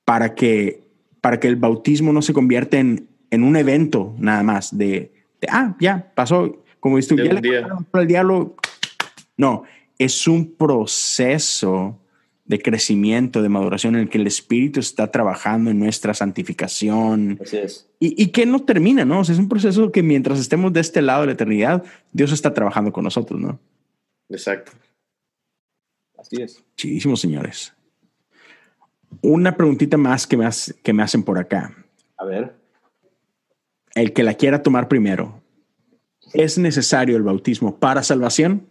[0.05, 0.83] para que,
[1.21, 5.47] para que el bautismo no se convierta en, en un evento nada más de, de
[5.49, 8.55] ah, ya pasó, como viste, ya le el diablo.
[9.37, 9.63] No,
[9.97, 11.99] es un proceso
[12.45, 17.39] de crecimiento, de maduración en el que el Espíritu está trabajando en nuestra santificación.
[17.41, 17.89] Así es.
[17.99, 19.21] Y, y que no termina, ¿no?
[19.21, 22.31] O sea, es un proceso que mientras estemos de este lado de la eternidad, Dios
[22.31, 23.59] está trabajando con nosotros, ¿no?
[24.29, 24.73] Exacto.
[26.17, 26.63] Así es.
[26.75, 27.73] Chidísimo, señores.
[29.21, 31.75] Una preguntita más que me, hace, que me hacen por acá.
[32.17, 32.55] A ver.
[33.95, 35.41] El que la quiera tomar primero.
[36.33, 38.67] ¿Es necesario el bautismo para salvación?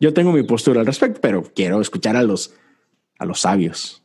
[0.00, 2.54] Yo tengo mi postura al respecto, pero quiero escuchar a los,
[3.18, 4.02] a los sabios.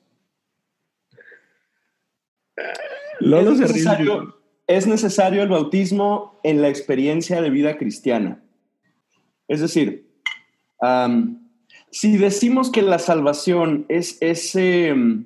[3.21, 4.37] Lolo es, necesario,
[4.67, 8.43] es necesario el bautismo en la experiencia de vida cristiana.
[9.47, 10.05] Es decir,
[10.81, 11.39] um,
[11.91, 15.25] si decimos que la salvación es ese um,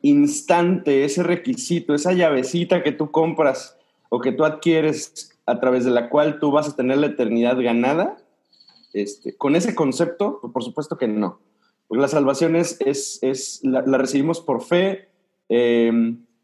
[0.00, 3.76] instante, ese requisito, esa llavecita que tú compras
[4.08, 7.60] o que tú adquieres a través de la cual tú vas a tener la eternidad
[7.60, 8.16] ganada,
[9.02, 11.40] este, con ese concepto, por supuesto que no.
[11.88, 15.08] Porque la salvación es, es, la, recibimos por fe,
[15.48, 15.92] eh,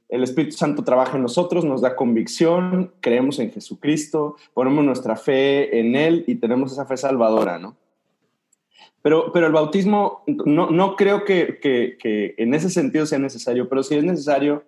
[0.09, 5.81] el Espíritu Santo trabaja en nosotros, nos da convicción, creemos en Jesucristo, ponemos nuestra fe
[5.81, 7.77] en Él y tenemos esa fe salvadora, ¿no?
[9.01, 13.69] Pero, pero el bautismo no, no creo que, que, que en ese sentido sea necesario,
[13.69, 14.65] pero sí es necesario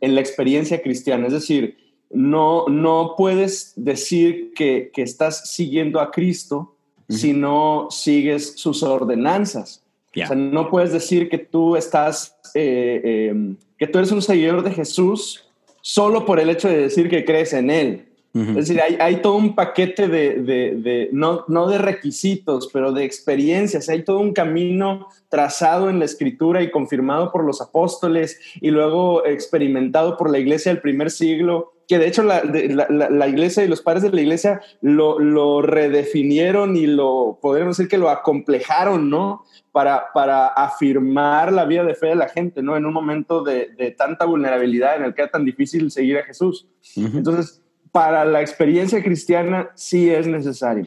[0.00, 1.26] en la experiencia cristiana.
[1.26, 1.78] Es decir,
[2.10, 6.71] no, no puedes decir que, que estás siguiendo a Cristo
[7.12, 9.82] si no sigues sus ordenanzas.
[10.14, 10.26] Yeah.
[10.26, 14.62] O sea, no puedes decir que tú estás, eh, eh, que tú eres un seguidor
[14.62, 15.44] de Jesús
[15.80, 18.11] solo por el hecho de decir que crees en Él.
[18.34, 22.92] Es decir, hay, hay, todo un paquete de, de, de, no, no de requisitos, pero
[22.92, 23.90] de experiencias.
[23.90, 29.26] Hay todo un camino trazado en la escritura y confirmado por los apóstoles y luego
[29.26, 33.68] experimentado por la iglesia del primer siglo, que de hecho la, la, la iglesia y
[33.68, 39.10] los padres de la iglesia lo, lo, redefinieron y lo, podríamos decir que lo acomplejaron,
[39.10, 39.44] ¿no?
[39.72, 42.78] Para, para afirmar la vida de fe de la gente, ¿no?
[42.78, 46.24] En un momento de, de tanta vulnerabilidad en el que era tan difícil seguir a
[46.24, 46.66] Jesús.
[46.96, 47.61] Entonces,
[47.92, 50.86] para la experiencia cristiana sí es necesario.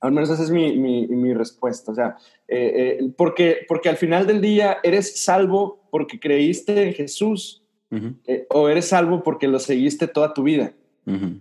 [0.00, 1.92] Al menos esa es mi, mi, mi respuesta.
[1.92, 2.16] O sea,
[2.46, 7.96] eh, eh, porque, porque al final del día eres salvo porque creíste en Jesús uh
[7.96, 8.14] -huh.
[8.26, 10.72] eh, o eres salvo porque lo seguiste toda tu vida.
[11.06, 11.40] Uh -huh.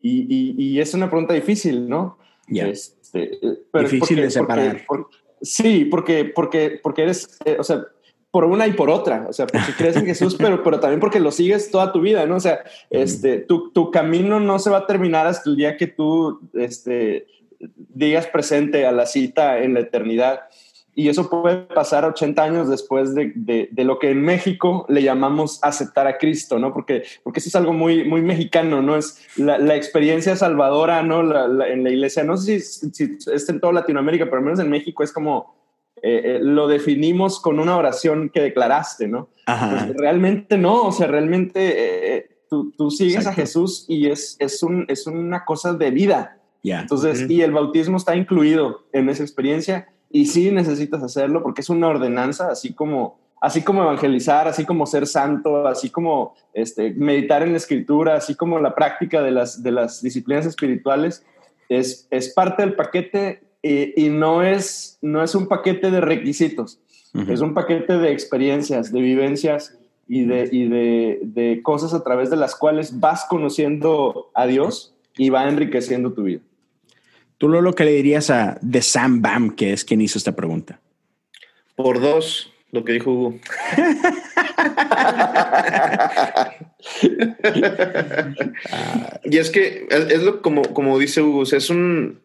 [0.00, 2.18] y, y, y, es una pregunta difícil, ¿no?
[2.48, 2.68] Yeah.
[2.68, 3.38] Este,
[3.72, 4.84] pero difícil porque, de separar.
[4.86, 7.86] Porque, porque, sí, porque, porque, porque eres, eh, o sea,
[8.36, 11.20] por una y por otra, o sea, porque crees en Jesús, pero, pero también porque
[11.20, 12.36] lo sigues toda tu vida, ¿no?
[12.36, 15.86] O sea, este, tu, tu camino no se va a terminar hasta el día que
[15.86, 17.28] tú este,
[17.58, 20.40] digas presente a la cita en la eternidad.
[20.94, 25.02] Y eso puede pasar 80 años después de, de, de, lo que en México le
[25.02, 26.74] llamamos aceptar a Cristo, ¿no?
[26.74, 28.96] Porque, porque eso es algo muy, muy mexicano, ¿no?
[28.96, 31.22] Es la, la experiencia salvadora, ¿no?
[31.22, 34.44] La, la, en la iglesia, no sé si, si es en toda Latinoamérica, pero al
[34.44, 35.56] menos en México es como
[36.02, 39.30] eh, eh, lo definimos con una oración que declaraste, ¿no?
[39.46, 43.40] Pues realmente no, o sea, realmente eh, tú, tú, sigues Exacto.
[43.40, 46.38] a Jesús y es, es, un, es una cosa de vida.
[46.62, 46.82] Yeah.
[46.82, 51.70] Entonces, y el bautismo está incluido en esa experiencia y sí necesitas hacerlo porque es
[51.70, 57.42] una ordenanza, así como, así como evangelizar, así como ser santo, así como este, meditar
[57.42, 61.24] en la escritura, así como la práctica de las, de las disciplinas espirituales,
[61.68, 66.78] es, es parte del paquete y, y, no, es, no es un paquete de requisitos,
[67.14, 67.32] uh -huh.
[67.32, 69.76] es un paquete de experiencias, de vivencias
[70.08, 74.94] y, de, y de, de, cosas a través de las cuales vas conociendo a Dios
[75.16, 76.40] y va enriqueciendo tu vida.
[77.38, 80.80] Tú lo que le dirías a The Sam Bam, que es quien hizo esta pregunta.
[81.74, 83.34] Por dos, lo que dijo Hugo.
[89.24, 92.20] y es que es lo como, como dice Hugo, o sea, es un,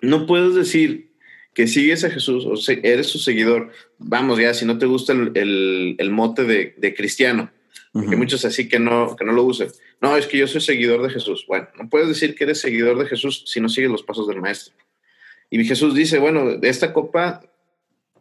[0.00, 1.12] no puedes decir
[1.54, 3.70] que sigues a Jesús o eres su seguidor.
[3.98, 7.50] Vamos, ya, si no te gusta el, el, el mote de, de cristiano,
[7.94, 8.10] uh -huh.
[8.10, 9.68] que muchos así que no, que no lo usen.
[10.02, 11.46] No, es que yo soy seguidor de Jesús.
[11.48, 14.40] Bueno, no puedes decir que eres seguidor de Jesús si no sigues los pasos del
[14.40, 14.74] Maestro.
[15.48, 17.40] Y Jesús dice, bueno, de esta copa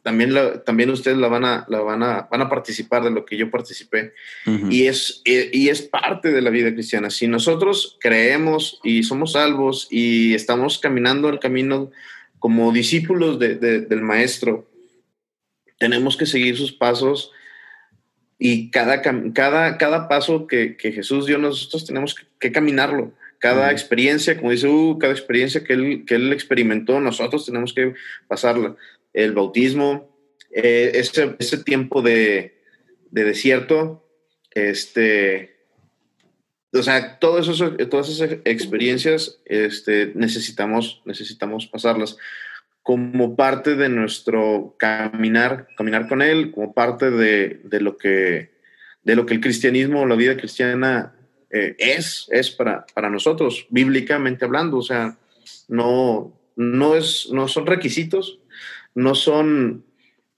[0.05, 3.25] también, la, también ustedes la van a, la van, a, van a participar de lo
[3.25, 4.13] que yo participé.
[4.45, 4.71] Uh -huh.
[4.71, 7.09] y, es, y es parte de la vida cristiana.
[7.09, 11.89] Si nosotros creemos y somos salvos y estamos caminando el camino
[12.37, 14.69] como discípulos de, de, del Maestro,
[15.79, 17.31] tenemos que seguir sus pasos
[18.37, 19.01] y cada,
[19.33, 23.11] cada, cada paso que, que Jesús dio, nosotros tenemos que, que caminarlo.
[23.39, 23.71] Cada uh -huh.
[23.71, 27.95] experiencia, como dice, uh, cada experiencia que él, que él experimentó, nosotros tenemos que
[28.27, 28.75] pasarla
[29.15, 30.15] el bautismo,
[30.51, 32.61] eh, ese, ese, tiempo de,
[33.11, 34.05] de, desierto,
[34.51, 35.55] este,
[36.73, 42.17] o sea, todo eso, todas esas experiencias este, necesitamos, necesitamos pasarlas
[42.83, 48.51] como parte de nuestro caminar, caminar con Él, como parte de, de lo, que,
[49.03, 51.15] de lo que el cristianismo, la vida cristiana
[51.49, 55.17] eh, es, es para, para nosotros, bíblicamente hablando, o sea,
[55.67, 58.39] no, no, es, no son requisitos,
[58.95, 59.85] no son,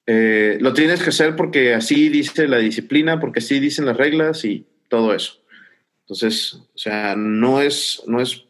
[0.05, 4.43] eh, lo tienes que hacer porque así dice la disciplina, porque así dicen las reglas
[4.43, 5.41] y todo eso.
[6.01, 8.45] Entonces, o sea, no es, no es,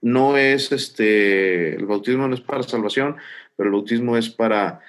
[0.00, 3.16] no es este, el bautismo no es para salvación,
[3.56, 4.80] pero el bautismo es para,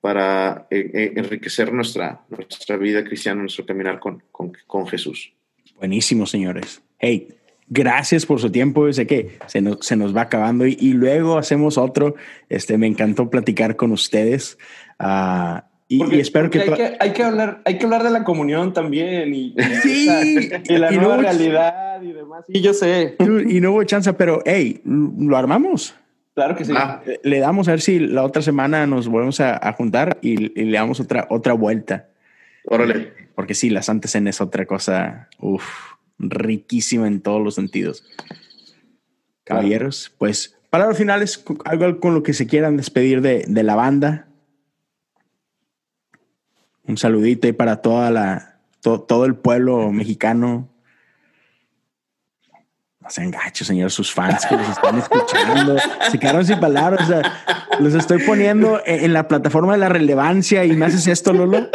[0.00, 5.32] para eh, eh, enriquecer nuestra, nuestra vida cristiana, nuestro caminar con, con, con Jesús.
[5.76, 6.82] Buenísimo, señores.
[6.98, 7.28] Hey,
[7.70, 8.92] gracias por su tiempo.
[8.92, 12.14] Sé que se nos, se nos va acabando y, y, luego hacemos otro.
[12.48, 14.58] Este, me encantó platicar con ustedes.
[15.00, 15.60] Uh,
[15.90, 18.22] y, porque, y, espero que, hay que, hay que hablar hay que hablar de la
[18.22, 22.44] comunión también y, sí, y la y nueva no realidad y demás.
[22.48, 23.16] Y yo sé.
[23.18, 25.94] y no hubo chance pero hey lo armamos.
[26.34, 26.72] Claro que sí.
[26.76, 30.60] Ah, le damos a ver si la otra semana nos volvemos a, a juntar y,
[30.60, 32.08] y, le damos otra otra vuelta.
[32.64, 33.12] Órale.
[33.34, 38.04] Porque sí la Santa Cena es otra cosa uff riquísima en todos los sentidos.
[39.44, 44.28] Caballeros, pues palabras finales, algo con lo que se quieran despedir de, de la banda.
[46.84, 50.68] Un saludito para toda la, to, todo el pueblo mexicano.
[53.00, 55.76] No sean gachos, señor, sus fans que los están escuchando.
[56.10, 57.08] se quedaron sin palabras.
[57.08, 61.06] O sea, los estoy poniendo en, en la plataforma de la relevancia y me haces
[61.06, 61.70] esto, Lolo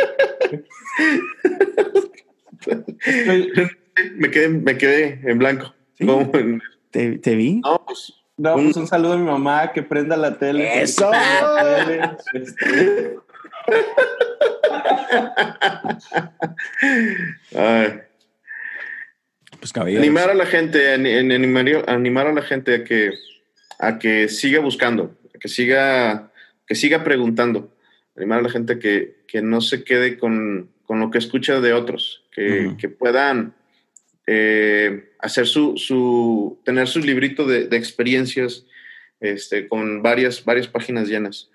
[4.15, 5.73] me quedé, me quedé en blanco.
[6.91, 7.61] ¿Te, ¿Te, vi?
[7.61, 10.81] No, pues, no, un, pues un saludo a mi mamá que prenda la tele.
[10.81, 11.11] ¡Eso!
[19.59, 23.13] Pues, animar a la gente, animar, animar a la gente a que,
[23.79, 26.33] a que siga buscando, a que siga,
[26.67, 27.73] que siga preguntando,
[28.17, 31.71] animar a la gente que, que no se quede con, con, lo que escucha de
[31.71, 33.53] otros, que, que puedan
[34.27, 38.65] eh, hacer su, su, tener su librito de, de, experiencias
[39.19, 41.49] este, con varias, varias páginas llenas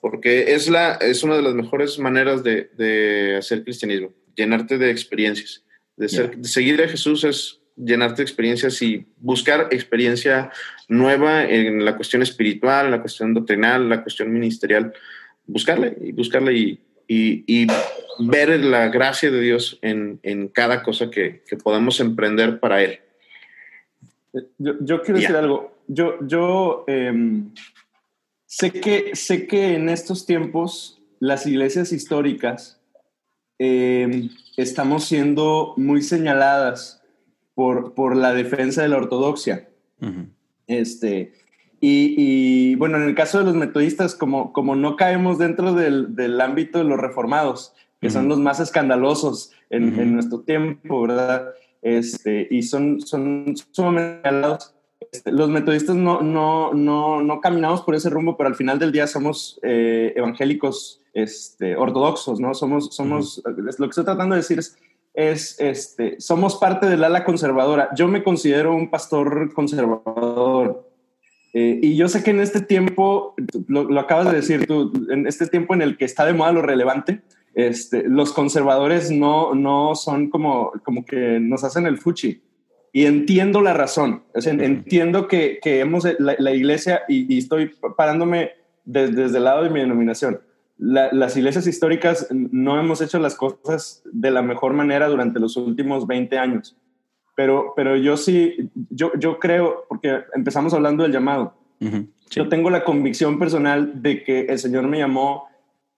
[0.00, 4.90] porque es, la, es una de las mejores maneras de, de hacer cristianismo, llenarte de
[4.90, 5.64] experiencias.
[5.96, 10.52] De, ser, de, seguir a Jesús es llenarte de experiencias y buscar experiencia
[10.88, 14.92] nueva en la cuestión espiritual, en la cuestión doctrinal, en la cuestión ministerial.
[15.44, 17.66] Buscarle y buscarle y, y, y
[18.18, 23.00] ver la gracia de Dios en, en cada cosa que, que, podamos emprender para Él.
[24.58, 25.28] Yo, yo quiero yeah.
[25.28, 25.76] decir algo.
[25.88, 27.12] Yo, yo eh,
[28.46, 32.80] Sé que, sé que en estos tiempos las iglesias históricas
[33.58, 37.02] eh, estamos siendo muy señaladas
[37.54, 39.68] por, por, la defensa de la ortodoxia.
[40.00, 40.28] Uh -huh.
[40.66, 41.32] este,
[41.80, 46.14] y, y, bueno, en el caso de los metodistas, como, como no caemos dentro del,
[46.14, 48.12] del ámbito de los reformados, que uh -huh.
[48.12, 50.00] son los más escandalosos en, uh -huh.
[50.00, 51.48] en nuestro tiempo, ¿verdad?
[51.82, 54.28] Este, y son, son sumamente
[55.12, 58.92] este, los metodistas no, no, no, no, caminamos por ese rumbo, pero al final del
[58.92, 62.54] día somos eh, evangélicos este, ortodoxos, ¿no?
[62.54, 63.78] Somos, somos, uh -huh.
[63.78, 64.76] lo que estoy tratando de decir es,
[65.14, 67.88] es, este, somos parte del ala conservadora.
[67.94, 70.85] Yo me considero un pastor conservador.
[71.58, 73.34] Eh, y yo sé que en este tiempo,
[73.66, 76.52] lo, lo, acabas de decir tú, en este tiempo en el que está de moda
[76.52, 77.22] lo relevante,
[77.54, 82.42] este, los conservadores no, no son como, como que nos hacen el fuchi
[82.92, 84.24] y entiendo la razón.
[84.34, 88.50] O sea, entiendo que, que hemos, la, la iglesia, y, y, estoy parándome
[88.84, 90.40] desde, desde el lado de mi denominación,
[90.76, 95.56] la, las iglesias históricas no hemos hecho las cosas de la mejor manera durante los
[95.56, 96.76] últimos 20 años.
[97.36, 102.40] Pero, pero yo sí, yo, yo creo, porque empezamos hablando del llamado, uh -huh, sí.
[102.40, 105.44] yo tengo la convicción personal de que el Señor me llamó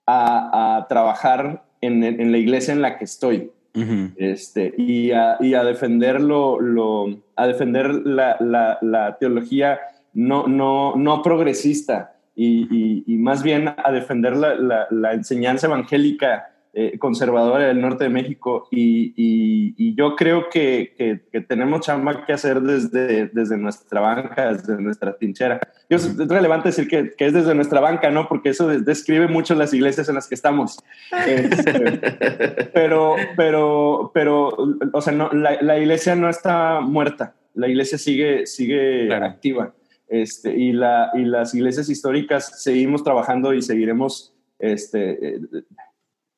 [0.04, 3.52] a, a trabajar en, en la iglesia en la que estoy.
[3.74, 4.12] Uh -huh.
[4.16, 7.06] este, y, a, y a defender, lo, lo,
[7.36, 9.78] a defender la, la, la, teología
[10.14, 16.50] no, no, no progresista y, y, y, más bien a defender la, la enseñanza evangélica
[16.74, 21.80] eh, conservadora del norte de México y, y, y yo creo que, que, que, tenemos
[21.80, 25.60] chamba que hacer desde, desde nuestra banca, desde nuestra trinchera.
[25.88, 28.28] Yo, es relevante decir que, que, es desde nuestra banca, ¿no?
[28.28, 30.78] Porque eso describe mucho las iglesias en las que estamos.
[31.26, 32.00] Este,
[32.74, 34.56] pero, pero, pero,
[34.92, 39.26] o sea, no, la, la, iglesia no está muerta, la iglesia sigue, sigue claro.
[39.26, 39.74] activa.
[40.06, 45.40] Este, y, la, y las iglesias históricas seguimos trabajando y seguiremos este, eh,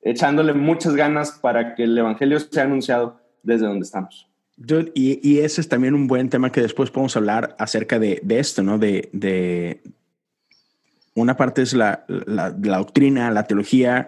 [0.03, 4.29] echándole muchas ganas para que el Evangelio sea anunciado desde donde estamos.
[4.95, 8.39] Y, y, ese es también un buen tema que después podemos hablar acerca de, de
[8.39, 8.79] esto, ¿no?
[8.79, 9.81] De, de,
[11.15, 14.07] una parte es la, la, la, doctrina, la teología,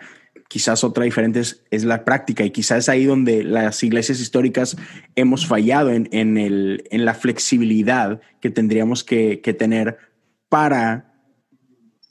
[0.49, 4.77] quizás otra diferente es, es, la práctica y quizás es ahí donde las iglesias históricas
[5.17, 9.97] hemos fallado en, en, el, en la flexibilidad que tendríamos que, que tener
[10.51, 11.12] para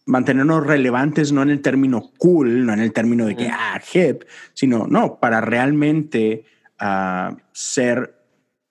[0.05, 4.23] mantenernos relevantes no en el término cool, no en el término de que, ah, hip,
[4.53, 6.45] sino, no, para realmente
[6.81, 8.15] uh, ser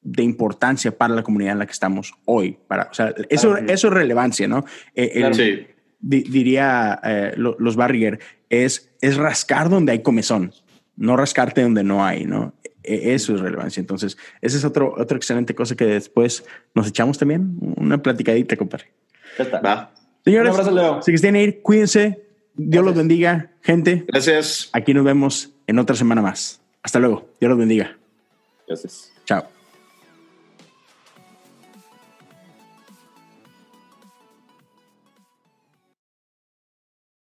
[0.03, 2.59] de importancia para la comunidad en la que estamos hoy.
[2.67, 4.65] Para, o sea, eso, eso es relevancia, ¿no?
[4.95, 5.67] Eh, el, sí.
[5.99, 10.53] di, diría eh, los Barriger, es, es rascar donde hay comezón,
[10.97, 12.55] no rascarte donde no hay, ¿no?
[12.83, 13.81] E, eso es relevancia.
[13.81, 16.45] Entonces, esa es otro, otra excelente cosa que después
[16.75, 18.87] nos echamos también, una platicadita, compadre.
[19.37, 19.61] Ya está.
[19.61, 19.93] Va.
[20.25, 21.03] Señores, Un abrazo, Leo.
[21.03, 22.23] si quieren ir, cuídense.
[22.55, 22.85] Dios Gracias.
[22.85, 24.05] los bendiga, gente.
[24.09, 24.69] Gracias.
[24.73, 26.61] Aquí nos vemos en otra semana más.
[26.83, 27.29] Hasta luego.
[27.41, 27.97] Dios los bendiga.
[28.67, 29.13] Gracias.
[29.25, 29.60] Chao.